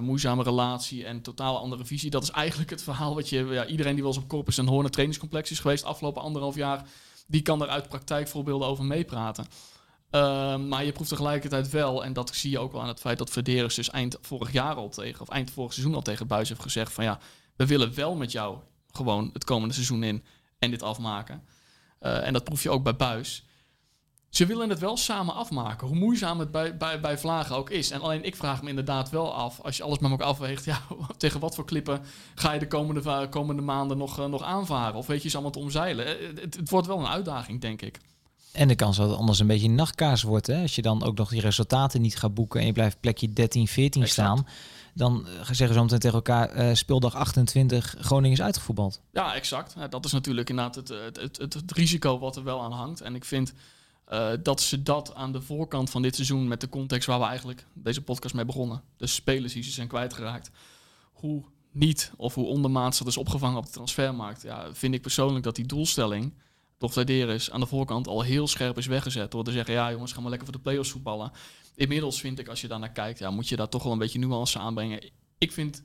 [0.00, 2.10] moeizame relatie en totaal andere visie.
[2.10, 4.66] Dat is eigenlijk het verhaal wat je, ja, iedereen die wel eens op Corpus en
[4.66, 6.84] Hoorn trainingscomplex is geweest afgelopen anderhalf jaar,
[7.26, 9.46] die kan er uit praktijkvoorbeelden over meepraten.
[10.10, 13.18] Uh, maar je proeft tegelijkertijd wel, en dat zie je ook wel aan het feit
[13.18, 16.48] dat Verderus dus eind vorig jaar al tegen, of eind vorig seizoen al tegen Buis
[16.48, 17.18] heeft gezegd van ja,
[17.56, 18.58] we willen wel met jou
[18.92, 20.24] gewoon het komende seizoen in
[20.58, 21.42] en dit afmaken.
[22.00, 23.44] Uh, en dat proef je ook bij Buis.
[24.28, 27.90] Ze willen het wel samen afmaken, hoe moeizaam het bij, bij, bij Vlagen ook is.
[27.90, 30.68] En alleen ik vraag me inderdaad wel af, als je alles met elkaar afweegt,
[31.16, 32.02] tegen wat voor klippen
[32.34, 34.98] ga je de komende, komende maanden nog, uh, nog aanvaren?
[34.98, 36.06] Of weet je ze allemaal te omzeilen?
[36.06, 37.98] Het, het wordt wel een uitdaging, denk ik.
[38.52, 40.46] En de kans dat het anders een beetje een nachtkaas wordt.
[40.46, 40.62] Hè?
[40.62, 43.68] Als je dan ook nog die resultaten niet gaat boeken en je blijft plekje 13,
[43.68, 44.28] 14 exact.
[44.28, 44.46] staan.
[44.94, 49.00] Dan zeggen ze meteen tegen elkaar, uh, speeldag 28, Groningen is uitgevoetbald.
[49.12, 49.74] Ja, exact.
[49.90, 53.00] Dat is natuurlijk inderdaad het, het, het, het, het risico wat er wel aan hangt.
[53.00, 53.52] En ik vind
[54.12, 57.24] uh, dat ze dat aan de voorkant van dit seizoen, met de context waar we
[57.24, 60.50] eigenlijk deze podcast mee begonnen, de spelers die ze zijn kwijtgeraakt,
[61.12, 65.44] hoe niet of hoe ondermaats dat is opgevangen op de transfermarkt, ja, vind ik persoonlijk
[65.44, 66.32] dat die doelstelling
[66.80, 69.30] door Vladeris aan de voorkant al heel scherp is weggezet.
[69.30, 71.32] Door te zeggen, ja jongens, gaan we lekker voor de play-offs voetballen.
[71.74, 73.98] Inmiddels vind ik, als je daar naar kijkt, ja, moet je daar toch wel een
[73.98, 75.10] beetje nuance aanbrengen.
[75.38, 75.84] Ik vind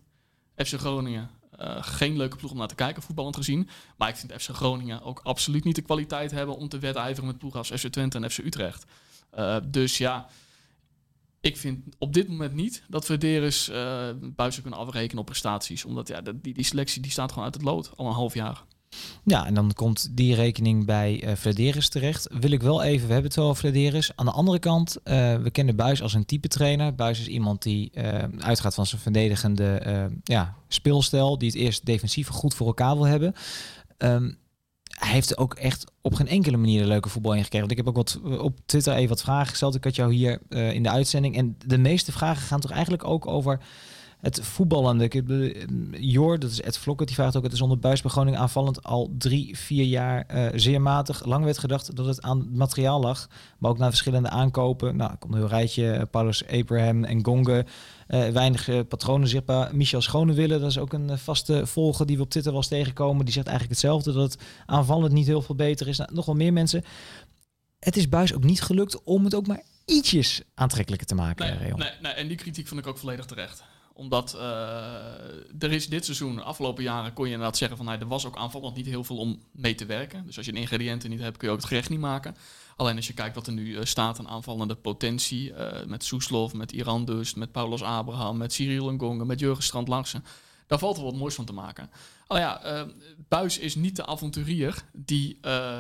[0.55, 1.29] FC Groningen
[1.59, 3.69] uh, geen leuke ploeg om naar te kijken, voetballend gezien.
[3.97, 7.37] Maar ik vind FC Groningen ook absoluut niet de kwaliteit hebben om te wedijveren met
[7.37, 8.85] ploegen als FC Twente en FC Utrecht.
[9.37, 10.27] Uh, dus ja,
[11.41, 15.85] ik vind op dit moment niet dat we Deres uh, buizen kunnen afrekenen op prestaties.
[15.85, 18.63] Omdat ja, die, die selectie die staat gewoon uit het lood al een half jaar.
[19.23, 22.27] Ja, en dan komt die rekening bij uh, Vladeris terecht.
[22.39, 24.11] Wil ik wel even, we hebben het wel over Vladeris.
[24.15, 26.95] Aan de andere kant, uh, we kennen Buis als een type trainer.
[26.95, 31.37] Buis is iemand die uh, uitgaat van zijn verdedigende ja, speelstijl.
[31.37, 33.33] Die het eerst defensief goed voor elkaar wil hebben.
[33.97, 34.37] Um,
[34.85, 37.67] hij heeft ook echt op geen enkele manier een leuke voetbal ingekregen.
[37.67, 39.75] Want ik heb ook wat op Twitter even wat vragen gesteld.
[39.75, 41.37] Ik had jou hier in de uitzending.
[41.37, 43.59] En de meeste vragen gaan toch eigenlijk ook over
[44.21, 45.03] het voetballende.
[45.03, 45.25] Ik heb,
[45.91, 47.43] Jor, dat is Ed Vlokker, die vraagt ook...
[47.43, 51.25] het is onder Buis aanvallend al drie, vier jaar uh, zeer matig.
[51.25, 53.29] Lang werd gedacht dat het aan het materiaal lag.
[53.59, 54.95] Maar ook naar verschillende aankopen.
[54.95, 56.07] Nou, komt een heel rijtje.
[56.11, 57.65] Paulus Abraham en Gonge.
[58.07, 59.75] Uh, weinig uh, patronen zichtbaar.
[59.75, 63.25] Michel Schonewille, dat is ook een vaste volger die we op Twitter was tegenkomen.
[63.25, 65.97] Die zegt eigenlijk hetzelfde, dat het aanvallend niet heel veel beter is.
[65.97, 66.83] Nou, nog wel meer mensen.
[67.79, 71.59] Het is Buis ook niet gelukt om het ook maar ietsjes aantrekkelijker te maken.
[71.59, 73.63] Nee, nee, nee, en die kritiek vond ik ook volledig terecht
[73.97, 74.41] omdat uh,
[75.59, 78.37] er is dit seizoen, afgelopen jaren, kon je inderdaad zeggen van nou, er was ook
[78.37, 80.25] aanvallend niet heel veel om mee te werken.
[80.25, 82.35] Dus als je de ingrediënten niet hebt, kun je ook het gerecht niet maken.
[82.75, 86.53] Alleen als je kijkt wat er nu uh, staat aan aanvallende potentie, uh, met Soeslof,
[86.53, 90.23] met Iran Dust, met Paulus Abraham, met Cyril Ngonga, met Jurgen Strand Larsen.
[90.67, 91.89] Daar valt wel wat moois van te maken.
[92.27, 92.85] Oh ja,
[93.27, 95.79] Buis is niet de avonturier die uh,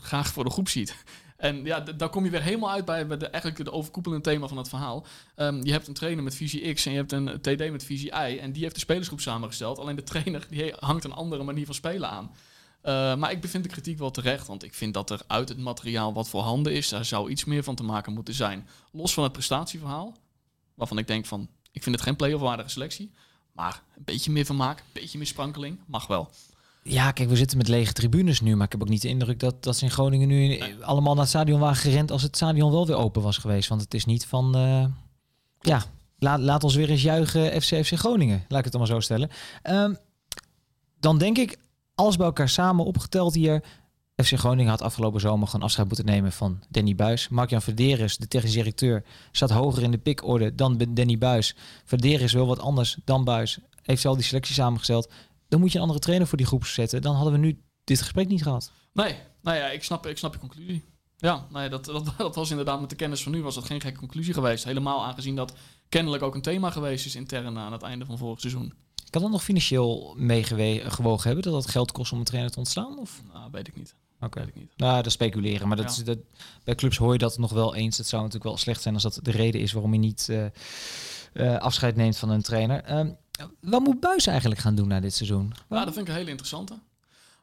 [0.00, 1.04] graag voor de groep ziet.
[1.36, 4.46] En ja, daar kom je weer helemaal uit bij, bij de, eigenlijk de overkoepelende thema
[4.46, 5.06] van het verhaal.
[5.36, 8.10] Um, je hebt een trainer met visie X en je hebt een TD met visie
[8.10, 8.38] Y.
[8.40, 9.78] En die heeft de spelersgroep samengesteld.
[9.78, 12.30] Alleen de trainer die hangt een andere manier van spelen aan.
[12.82, 15.58] Uh, maar ik bevind de kritiek wel terecht, want ik vind dat er uit het
[15.58, 18.68] materiaal wat voorhanden is, daar zou iets meer van te maken moeten zijn.
[18.92, 20.16] Los van het prestatieverhaal,
[20.74, 23.12] waarvan ik denk van, ik vind het geen play-off waardige selectie.
[23.52, 26.30] Maar een beetje meer maken, een beetje meer sprankeling, mag wel.
[26.88, 29.40] Ja, kijk, we zitten met lege tribunes nu, maar ik heb ook niet de indruk
[29.40, 32.70] dat, dat ze in Groningen nu allemaal naar het stadion waren gerend als het stadion
[32.70, 33.68] wel weer open was geweest.
[33.68, 34.84] Want het is niet van, uh,
[35.60, 35.82] ja,
[36.18, 39.30] laat, laat ons weer eens juichen FC FC Groningen, laat ik het maar zo stellen.
[39.62, 39.96] Um,
[41.00, 41.58] dan denk ik,
[41.94, 43.62] alles bij elkaar samen opgeteld hier,
[44.16, 47.28] FC Groningen had afgelopen zomer gewoon afscheid moeten nemen van Danny Buis.
[47.28, 51.56] Mark-Jan Verderes, de technisch directeur, staat hoger in de pikorde dan Danny Buis.
[51.84, 53.58] Verderes wil wat anders dan Buis.
[53.82, 55.08] Heeft zelf die selectie samengesteld
[55.48, 57.02] dan moet je een andere trainer voor die groep zetten.
[57.02, 58.72] Dan hadden we nu dit gesprek niet gehad.
[58.92, 60.84] Nee, nou ja, ik snap, ik snap je conclusie.
[61.16, 63.80] Ja, nee, dat, dat, dat was inderdaad met de kennis van nu was dat geen
[63.80, 64.64] gekke conclusie geweest.
[64.64, 65.54] Helemaal aangezien dat
[65.88, 68.72] kennelijk ook een thema geweest is intern aan het einde van vorig seizoen.
[69.10, 72.98] Kan dat nog financieel meegewogen hebben dat dat geld kost om een trainer te ontslaan?
[72.98, 73.22] Of?
[73.32, 73.94] Nou, weet ik niet.
[74.20, 74.38] Oké.
[74.38, 74.70] Weet ik niet.
[74.76, 75.68] Nou, dat speculeren.
[75.68, 76.00] Maar dat Ja.
[76.00, 76.18] is, dat,
[76.64, 77.96] bij clubs hoor je dat nog wel eens.
[77.98, 80.44] Het zou natuurlijk wel slecht zijn als dat de reden is waarom je niet eh,
[81.32, 82.82] eh, afscheid neemt van een trainer.
[82.84, 83.10] Ehm,
[83.60, 85.52] wat moet Buis eigenlijk gaan doen na dit seizoen?
[85.68, 86.78] Ja, dat vind ik een hele interessante.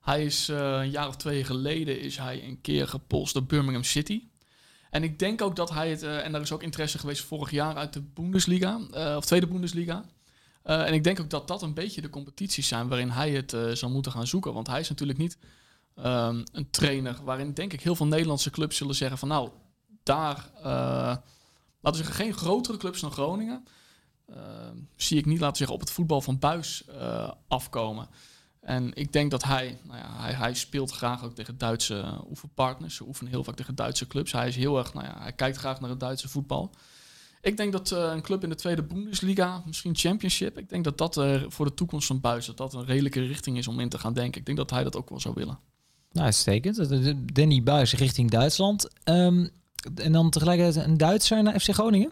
[0.04, 3.84] Hij is eh, een jaar of twee geleden is hij een keer gepolst door Birmingham
[3.84, 4.24] City.
[4.90, 7.52] En ik denk ook dat hij het, eh, en daar is ook interesse geweest vorig
[7.52, 10.06] jaar uit de Bundesliga, eh, of tweede Bundesliga.
[10.64, 13.90] En ik denk ook dat dat een beetje de competities zijn waarin hij het zal
[13.90, 14.54] moeten gaan zoeken.
[14.54, 15.38] Want hij is natuurlijk niet
[15.96, 19.50] ehm, een trainer waarin denk ik heel veel Nederlandse clubs zullen zeggen van nou,
[20.04, 20.50] daar,
[21.82, 23.64] laten we geen grotere clubs dan Groningen.
[24.34, 24.42] Eh,
[24.96, 28.08] zie ik niet, laten zeggen, op het voetbal van Buis eh, afkomen.
[28.64, 32.20] En ik denk dat hij, nou ja, hij, hij speelt graag ook tegen Duitse eh,
[32.30, 32.96] oefenpartners.
[32.96, 34.32] Ze oefenen heel vaak tegen Duitse clubs.
[34.32, 36.72] Hij is heel erg, nou ja, hij kijkt graag naar het Duitse voetbal.
[37.42, 40.98] Ik denk dat eh, een club in de tweede Bundesliga, misschien Championship, ik denk dat
[40.98, 41.14] dat
[41.48, 44.14] voor de toekomst van Buis, dat dat een redelijke richting is om in te gaan
[44.14, 44.40] denken.
[44.40, 45.60] Ik denk dat hij dat ook wel zou willen.
[46.12, 47.06] Nou, uitstekend.
[47.34, 48.88] Danny Buis richting Duitsland.
[49.04, 49.48] Ehm,
[49.96, 52.12] en dan tegelijkertijd een Duitser naar FC Groningen?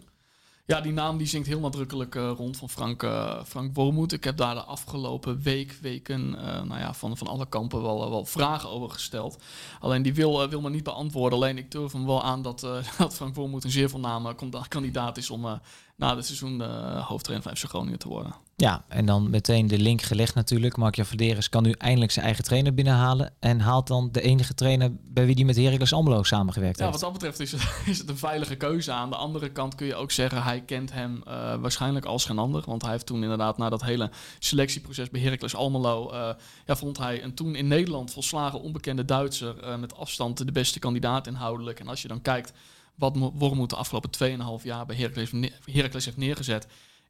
[0.64, 4.12] Ja, die naam die zingt heel nadrukkelijk eh, rond van Frank, eh Frank Wormoed.
[4.12, 8.10] Ik heb daar de afgelopen week, weken, eh, nou ja, van, van alle kampen wel,
[8.10, 9.42] wel vragen over gesteld.
[9.80, 11.38] Alleen die wil, wil me niet beantwoorden.
[11.38, 12.60] Alleen ik durf hem wel aan dat,
[12.98, 14.34] dat Frank Wormoed een zeer voorname
[14.68, 15.60] kandidaat is om
[15.96, 16.62] na dit seizoen
[17.00, 18.34] hoofdtrainer van FC Groningen te worden.
[18.62, 20.76] Ja, en dan meteen de link gelegd natuurlijk.
[20.76, 23.32] Mark-Jan Verderes kan nu eindelijk zijn eigen trainer binnenhalen.
[23.40, 27.00] En haalt dan de enige trainer bij wie die met Heracles Almelo samengewerkt Ja, heeft.
[27.00, 28.92] wat dat betreft is het, is het een veilige keuze.
[28.92, 32.38] Aan de andere kant kun je ook zeggen, hij kent hem eh, waarschijnlijk als geen
[32.38, 32.62] ander.
[32.66, 36.10] Want hij heeft toen inderdaad na dat hele selectieproces bij Heracles Almelo...
[36.10, 36.28] eh,
[36.66, 39.58] ja, vond hij een toen in Nederland volslagen onbekende Duitser...
[39.58, 41.80] eh, met afstand de beste kandidaat inhoudelijk.
[41.80, 42.52] En als je dan kijkt
[42.94, 44.10] wat Mo- Wormoed de afgelopen
[44.60, 45.30] 2,5 jaar bij Heracles,
[45.64, 46.66] Heracles heeft neergezet...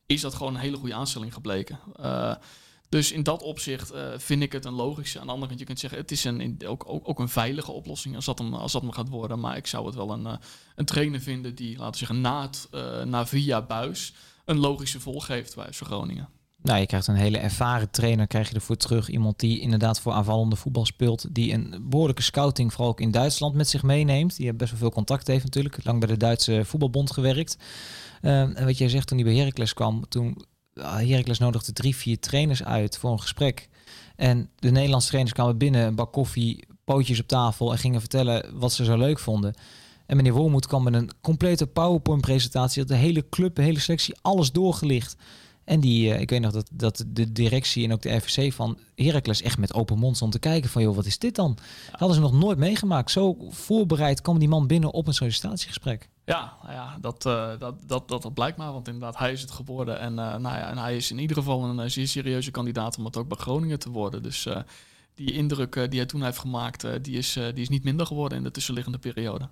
[0.06, 1.78] is dat gewoon een hele goede aanstelling gebleken.
[1.96, 2.34] Eh,
[2.88, 5.20] dus in dat opzicht eh, vind ik het een logische.
[5.20, 8.14] Aan de andere kant, je kunt zeggen, het is een, ook, ook, een veilige oplossing
[8.14, 9.40] als dat, hem, als dat gaat worden.
[9.40, 10.36] Maar ik zou het wel een, eh,
[10.74, 12.68] een trainer vinden die, laten we zeggen, na, het,
[13.04, 16.28] na via Buis een logische volg geeft bij Groningen.
[16.62, 19.08] Nou, je krijgt een hele ervaren trainer, krijg je ervoor terug.
[19.08, 21.34] Iemand die inderdaad voor aanvallende voetbal speelt.
[21.34, 24.36] Die een behoorlijke scouting, vooral ook in Duitsland, met zich meeneemt.
[24.36, 25.84] Die best wel veel contact heeft natuurlijk.
[25.84, 27.56] Lang bij de Duitse voetbalbond gewerkt.
[28.20, 30.44] Ehm, en wat jij zegt, toen hij bij Heracles kwam, toen
[30.74, 33.68] ah, Heracles nodigde drie, vier trainers uit voor een gesprek.
[34.16, 38.58] En de Nederlandse trainers kwamen binnen, een bak koffie, pootjes op tafel en gingen vertellen
[38.58, 39.54] wat ze zo leuk vonden.
[40.06, 42.78] En meneer Wormoed kwam met een complete PowerPoint-presentatie.
[42.78, 45.16] Dat de hele club, de hele selectie, alles doorgelicht.
[45.64, 48.78] En die, eh, ik weet nog dat, dat de directie en ook de RVC van
[48.94, 51.54] Heracles echt met open mond stond te kijken van, joh, wat is dit dan?
[51.90, 53.10] Dat hadden ze nog nooit meegemaakt.
[53.10, 56.08] Zo voorbereid kwam die man binnen op een sollicitatiegesprek.
[56.24, 58.72] Ja, nou ja dat, eh, dat, dat, dat, dat blijkt maar.
[58.72, 59.98] Want inderdaad, hij is het geworden.
[59.98, 63.04] En, eh, nou ja, en hij is in ieder geval een zeer serieuze kandidaat om
[63.04, 64.22] het ook bij Groningen te worden.
[64.22, 64.48] Dus
[65.14, 68.44] die indruk die hij toen heeft gemaakt, die, is, die is niet minder geworden in
[68.44, 69.48] de tussenliggende periode.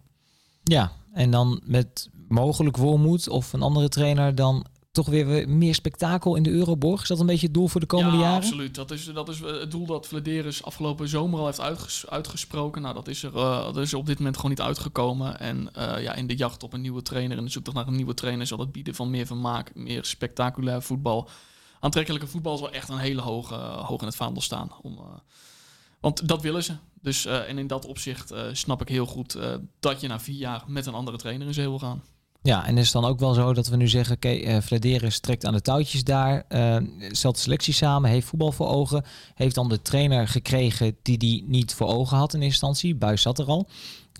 [0.62, 6.37] Ja, en dan met mogelijk Wormoed of een andere trainer dan toch weer meer spektakel
[6.37, 7.03] in de Euroborg.
[7.03, 8.37] Is dat een beetje het doel voor de komende ja, jaren?
[8.37, 8.74] absoluut.
[8.74, 12.83] Dat is, dat is eh, het doel dat Vladeris afgelopen zomer al heeft uitges- uitgesproken.
[12.83, 15.38] Nou, dat is, er, eh, dat is er op dit moment gewoon niet uitgekomen.
[15.40, 17.96] En eh, ja, in de jacht op een nieuwe trainer en de zoektocht naar een
[17.96, 21.29] nieuwe trainer zal het bieden van meer vermaak, meer spectaculair voetbal.
[21.81, 24.70] Aantrekkelijke voetbal zal echt een hele hoog, eh, hoog in het vaandel staan.
[24.83, 24.98] Om,
[26.00, 26.76] want dat willen ze.
[27.03, 29.38] Dus, en in dat opzicht snap ik heel goed
[29.81, 32.03] dat je na vier jaar met een andere trainer in zee wil gaan.
[32.42, 35.18] Ja, en is het dan ook wel zo dat we nu zeggen, oké, okay, Vladeris
[35.18, 36.76] trekt aan de touwtjes daar, eh,
[37.11, 41.44] stelt de selectie samen, heeft voetbal voor ogen, heeft dan de trainer gekregen die die
[41.46, 43.68] niet voor ogen had in eerste instantie, Buis zat er al.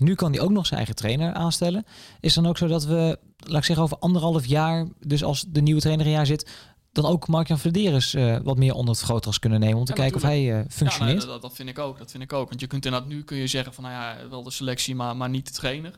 [0.01, 1.85] Nu kan hij ook nog zijn eigen trainer aanstellen.
[2.19, 5.61] Is dan ook zo dat we, laat ik zeggen, over anderhalf jaar, dus als de
[5.61, 6.49] nieuwe trainer een jaar zit,
[6.91, 9.97] dan ook Mark-Jan Vladeris uh, wat meer onder het grootgras kunnen nemen om te Ja,
[9.97, 11.21] kijken of hij uh, functioneert?
[11.21, 11.97] Ja, nou, dat, dat, vind ik ook.
[11.97, 12.49] Dat vind ik ook.
[12.49, 15.17] Want je kunt inderdaad nu kun je zeggen van nou ja, wel de selectie, maar,
[15.17, 15.95] maar niet de trainer.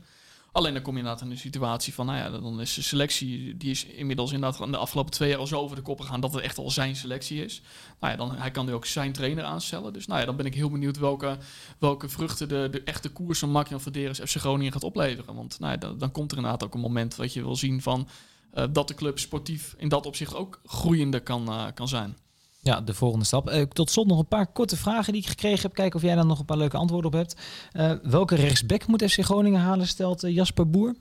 [0.54, 3.58] Alleen dan kom je inderdaad in een situatie van, nou ja, dan is de selectie,
[3.58, 6.22] die is inmiddels inderdaad in de afgelopen twee jaar al zo over de kop gegaan
[6.22, 7.62] dat het echt al zijn selectie is.
[8.00, 9.94] Nou ja, dan hij kan nu ook zijn trainer aanstellen.
[9.94, 11.38] Dus nou ja, dan ben ik heel benieuwd welke,
[11.80, 15.36] welke vruchten de, de echte koers van Mark-Jan Verderes FC Groningen gaat opleveren.
[15.36, 18.08] Want nou ja, dan, komt er inderdaad ook een moment wat je wil zien van
[18.54, 22.18] uh, dat de club sportief in dat opzicht ook groeiende kan, uh, kan zijn.
[22.64, 23.50] Ja, de volgende stap.
[23.50, 25.74] Uh, tot slot nog een paar korte vragen die ik gekregen heb.
[25.74, 27.36] Kijken of jij daar nog een paar leuke antwoorden op hebt.
[27.74, 30.96] Uh, welke rechtsback moet FC Groningen halen, stelt uh, Jasper Boer?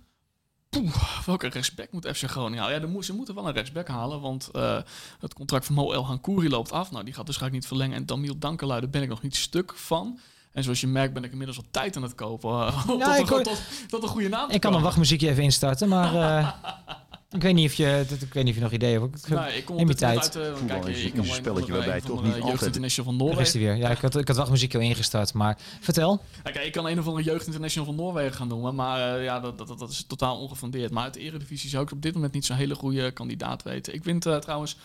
[0.68, 2.92] Poeh, welke rechtsback moet FC Groningen halen?
[2.92, 4.78] Ja, ze moeten wel een rechtsback halen, want uh,
[5.18, 6.90] het contract van Mo El Hankouri loopt af.
[6.90, 7.96] Nou, die gaat dus ga ik niet verlengen.
[7.96, 10.18] En Damiel Dankelui, daar ben ik nog niet stuk van.
[10.52, 12.50] En zoals je merkt ben ik inmiddels al tijd aan het kopen.
[12.52, 15.88] Uh, ja, tot, tot, tot, tot, een goede naam Ik kan een wachtmuziekje even instarten,
[15.88, 16.14] maar...
[16.14, 16.52] Uh...
[17.32, 19.28] Ik weet niet of je, ik weet niet of je nog ideeën hebt.
[19.28, 20.36] Nee, ik kom op moment tijd.
[20.36, 20.36] uit...
[20.36, 23.58] eh, kijk, ik een spelletje waarbij toch van de niet Jeugd altijd- International van Noorwegen.
[23.60, 23.74] weer.
[23.76, 26.22] Ja, ik had, ik had wachtmuziek al ingestart, maar vertel.
[26.42, 29.40] Kijk, ik kan een of andere Jeugd International van Noorwegen gaan noemen, maar eh, ja,
[29.40, 30.90] dat, dat, dat is totaal ongefundeerd.
[30.90, 33.94] Maar uit de Eredivisie zou ik op dit moment niet zo'n hele goede kandidaat weten.
[33.94, 34.76] Ik vind eh, trouwens,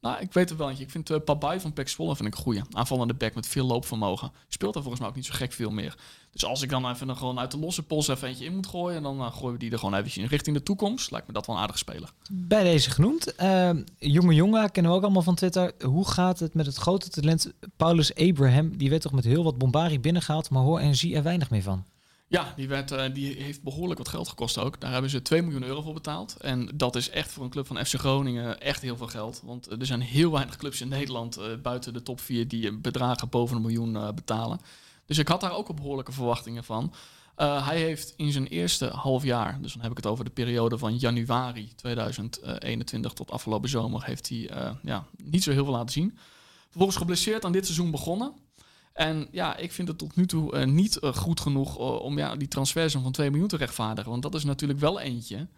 [0.00, 0.84] nou, ik weet het wel eentje.
[0.84, 2.62] Ik vind uh, Pabai van Pek Zwolle vind ik een goede.
[2.70, 4.32] Aanvallende back met veel loopvermogen.
[4.48, 5.96] Speelt daar volgens mij ook niet zo gek veel meer.
[6.30, 8.66] Dus als ik dan even dan gewoon uit de losse pols even eentje in moet
[8.66, 11.10] gooien, dan uh, gooien we die er gewoon eventjes in richting de toekomst.
[11.10, 12.12] Lijkt me dat wel een aardige speler.
[12.30, 13.34] Bij deze genoemd.
[13.40, 15.72] Uh, jonge jongen kennen we ook allemaal van Twitter.
[15.84, 18.76] Hoe gaat het met het grote talent Paulus Abraham?
[18.76, 21.62] Die werd toch met heel wat bombarie binnengehaald, maar hoor en zie er weinig meer
[21.62, 21.84] van.
[22.30, 24.80] Ja, die, werd, uh, die heeft behoorlijk wat geld gekost ook.
[24.80, 26.36] Daar hebben ze 2 miljoen euro voor betaald.
[26.36, 29.40] En dat is echt voor een club van FC Groningen echt heel veel geld.
[29.44, 33.28] Want er zijn heel weinig clubs in Nederland uh, buiten de top 4 die bedragen
[33.28, 34.60] boven een miljoen betalen.
[35.06, 36.92] Dus ik had daar ook al behoorlijke verwachtingen van.
[37.36, 40.78] Hij heeft in zijn eerste half jaar, dus dan heb ik het over de periode
[40.78, 44.50] van januari 2021 tot afgelopen zomer, heeft hij
[44.82, 46.18] ja, niet zo heel veel laten zien.
[46.64, 48.32] Vervolgens geblesseerd aan dit seizoen begonnen.
[48.98, 52.18] En ja, ik vind het tot nu toe uh, niet uh, goed genoeg uh, om
[52.18, 54.10] ja, die transfersom van 2 miljoen te rechtvaardigen.
[54.10, 55.48] Want dat is natuurlijk wel eentje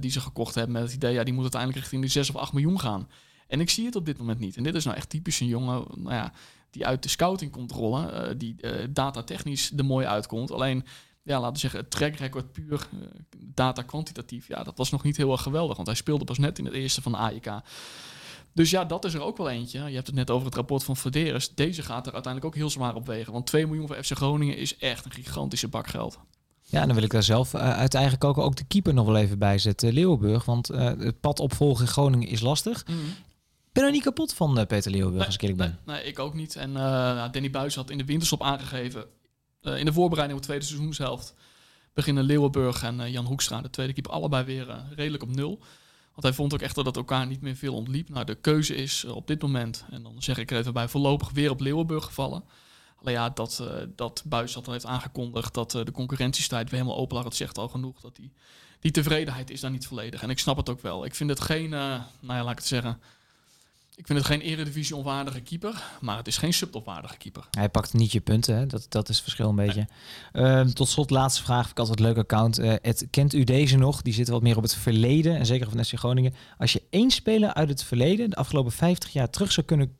[0.00, 2.36] die ze gekocht hebben met het idee, ja, die moet uiteindelijk richting de 6 of
[2.36, 3.08] 8 miljoen gaan.
[3.46, 4.56] En ik zie het op dit moment niet.
[4.56, 6.32] En dit is nou echt typisch een jongen nou ja,
[6.70, 8.56] die uit de scouting komt rollen, die
[8.90, 10.50] datatechnisch er mooi uitkomt.
[10.50, 10.84] Alleen,
[11.22, 12.88] ja, laten we zeggen, het track record puur
[13.38, 15.76] data kwantitatief, ja, dat was nog niet heel erg geweldig.
[15.76, 17.50] Want hij speelde pas net in het eerste van de AIK.
[18.52, 19.78] Dus ja, dat is er ook wel eentje.
[19.78, 21.54] Je hebt het net over het rapport van Verderes.
[21.54, 23.32] Deze gaat er uiteindelijk ook heel zwaar op wegen.
[23.32, 26.18] Want 2 miljoen voor FC Groningen is echt een gigantische bak geld.
[26.70, 29.06] Ja, en dan wil ik daar zelf uh, uit eigen koken ook de keeper nog
[29.06, 29.92] wel even bij zetten.
[29.92, 32.86] Leeuwenburg, want uh, het pad opvolgen in Groningen is lastig.
[32.86, 32.94] Mm.
[33.66, 35.78] Ik ben er niet kapot van uh, Peter Leeuwenburg, nee, als ik eerlijk ben.
[35.84, 36.56] Nee, nee, ik ook niet.
[36.56, 39.04] En nou, Danny Buis had in de winterstop aangegeven...
[39.62, 41.34] in de voorbereiding op de tweede seizoenshelft...
[41.94, 44.12] beginnen Leeuwenburg en Jan Hoekstra, de tweede keeper...
[44.12, 45.60] allebei weer redelijk op nul.
[46.10, 48.08] Want hij vond ook echt dat elkaar niet meer veel ontliep.
[48.08, 51.30] Nou, de keuze is op dit moment, en dan zeg ik er even bij, voorlopig
[51.30, 52.44] weer op Leeuwenburg gevallen.
[52.96, 56.80] Alleen ja, dat, uh, dat Buis dat al heeft aangekondigd, dat uh, de concurrentiestrijd weer
[56.80, 57.24] helemaal open lag.
[57.24, 58.32] Het zegt al genoeg dat die,
[58.80, 60.22] die tevredenheid is daar niet volledig.
[60.22, 61.04] En ik snap het ook wel.
[61.04, 63.00] Ik vind het geen, nou ja, laat ik het zeggen...
[64.00, 67.46] Ik vind het geen eredivisie onwaardige keeper, maar het is geen subtopwaardige keeper.
[67.50, 68.66] Hij pakt niet je punten, hè?
[68.66, 69.86] Dat, dat is het verschil een beetje.
[70.32, 70.44] Nee.
[70.44, 71.58] Uh, tot slot, laatste vraag.
[71.60, 72.58] Vind ik altijd een leuk account.
[72.58, 74.02] Uh, het, kent u deze nog?
[74.02, 75.36] Die zit wat meer op het verleden.
[75.36, 76.34] En zeker van SC Groningen.
[76.58, 79.96] Als je één speler uit het verleden, de afgelopen 50 jaar, terug zou kunnen,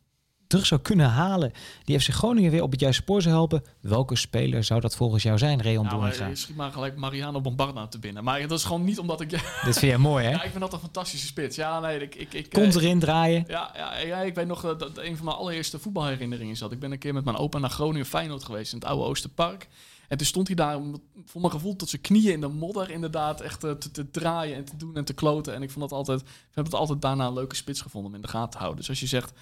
[0.50, 1.52] terug zou kunnen halen.
[1.84, 3.64] die FC Groningen weer op het juiste spoor zou helpen.
[3.80, 6.26] Welke speler zou dat volgens jou zijn, Reon nou, Boeringa?
[6.26, 8.24] Je schiet maar gelijk Mariano Bombarda te binnen.
[8.24, 9.30] Maar dat is gewoon niet omdat ik...
[9.64, 10.30] Dit vind jij mooi, hè?
[10.30, 11.56] Ja, ik vind dat een fantastische spits.
[11.56, 12.14] Ja, nee, ik...
[12.14, 13.44] ik, ik Komt erin draaien.
[13.48, 16.72] Ja, ja, ja, ik weet nog dat een van mijn allereerste voetbalherinneringen is dat.
[16.72, 19.68] Ik ben een keer met mijn opa naar Groningen Feyenoord geweest in het oude Oosterpark.
[20.08, 20.80] En toen stond hij daar,
[21.24, 24.64] voor mijn gevoel, tot zijn knieën in de modder inderdaad echt te, te, draaien en
[24.64, 25.54] te doen en te kloten.
[25.54, 28.16] En ik vond dat altijd, ik heb het altijd daarna een leuke spits gevonden om
[28.16, 28.78] in de gaten te houden.
[28.78, 29.32] Dus als je zegt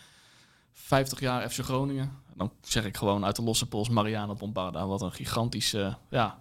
[0.80, 4.86] 50 jaar FC Groningen, dan zeg ik gewoon uit de losse pols Mariano Bombarda.
[4.86, 6.40] Wat een gigantische, ja,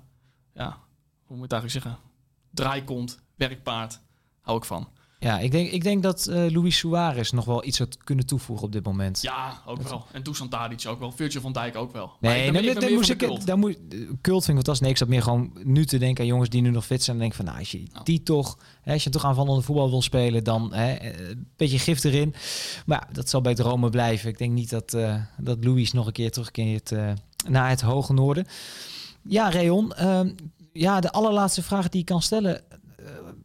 [0.53, 0.77] ja,
[1.25, 1.99] hoe moet je het eigenlijk zeggen?
[2.51, 4.01] Draaikont, werkpaard,
[4.41, 4.87] hou ik van.
[5.19, 8.65] Ja, ik denk, ik denk dat uh, Luis Suarez nog wel iets had kunnen toevoegen
[8.65, 9.21] op dit moment.
[9.21, 10.05] Ja, ook dat wel.
[10.11, 11.11] En Dusan Tadic ook wel.
[11.11, 12.11] Virgil van Dijk ook wel.
[12.19, 13.77] Nee, nee, daar moest ik, daar moet,
[14.21, 14.79] cult vind ik fantastisch.
[14.79, 17.15] Nee, ik zat meer gewoon nu te denken aan jongens die nu nog fit zijn.
[17.15, 20.01] En denk van, nou, als je die toch, hè, als je toch aanvallende voetbal wil
[20.01, 22.35] spelen, dan hè, een beetje gif erin.
[22.85, 24.29] Maar ja, dat zal bij dromen blijven.
[24.29, 27.11] Ik denk niet dat, uh, dat Louis nog een keer terugkeert uh,
[27.47, 28.47] naar het hoge noorden.
[29.21, 29.93] Ja, Reon.
[29.99, 30.19] Uh,
[30.73, 32.61] ja, de allerlaatste vraag die ik kan stellen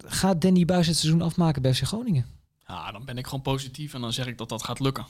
[0.07, 2.27] gaat Danny Buis het seizoen afmaken bij FC Groningen?
[2.67, 5.07] Ja, dan ben ik gewoon positief en dan zeg ik dat dat gaat lukken.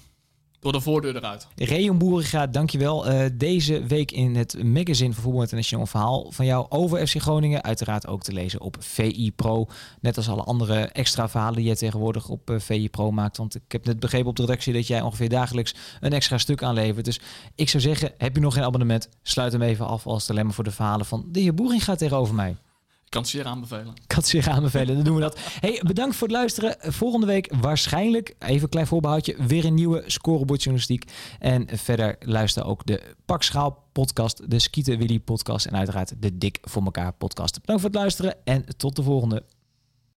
[0.63, 1.47] Door de voordeur eruit.
[1.57, 3.11] Reon Boeriga, dankjewel.
[3.11, 7.63] Uh, deze week in het magazine van Voetbal International verhaal van jou over FC Groningen.
[7.63, 9.67] Uiteraard ook te lezen op VI Pro.
[10.01, 13.37] Net als alle andere extra verhalen die jij tegenwoordig op uh, VI Pro maakt.
[13.37, 16.63] Want ik heb net begrepen op de redactie dat jij ongeveer dagelijks een extra stuk
[16.63, 17.05] aanlevert.
[17.05, 17.21] Dus
[17.55, 19.09] ik zou zeggen, heb je nog geen abonnement?
[19.23, 21.95] Sluit hem even af als het alleen maar voor de verhalen van de heer Boeriga
[21.95, 22.57] tegenover mij.
[23.13, 23.95] Kan zeer aanbevelen.
[24.07, 25.39] Kan zeer aanbevelen, dan doen we dat.
[25.61, 26.77] Hey, bedankt voor het luisteren.
[26.81, 31.05] Volgende week waarschijnlijk, even een klein voorbehoudje, weer een nieuwe scorebordjournalistiek.
[31.39, 36.59] En verder luister ook de Pakschaal podcast, de Skieten Willy podcast en uiteraard de Dik
[36.63, 37.61] voor elkaar podcast.
[37.61, 39.43] Bedankt voor het luisteren en tot de volgende.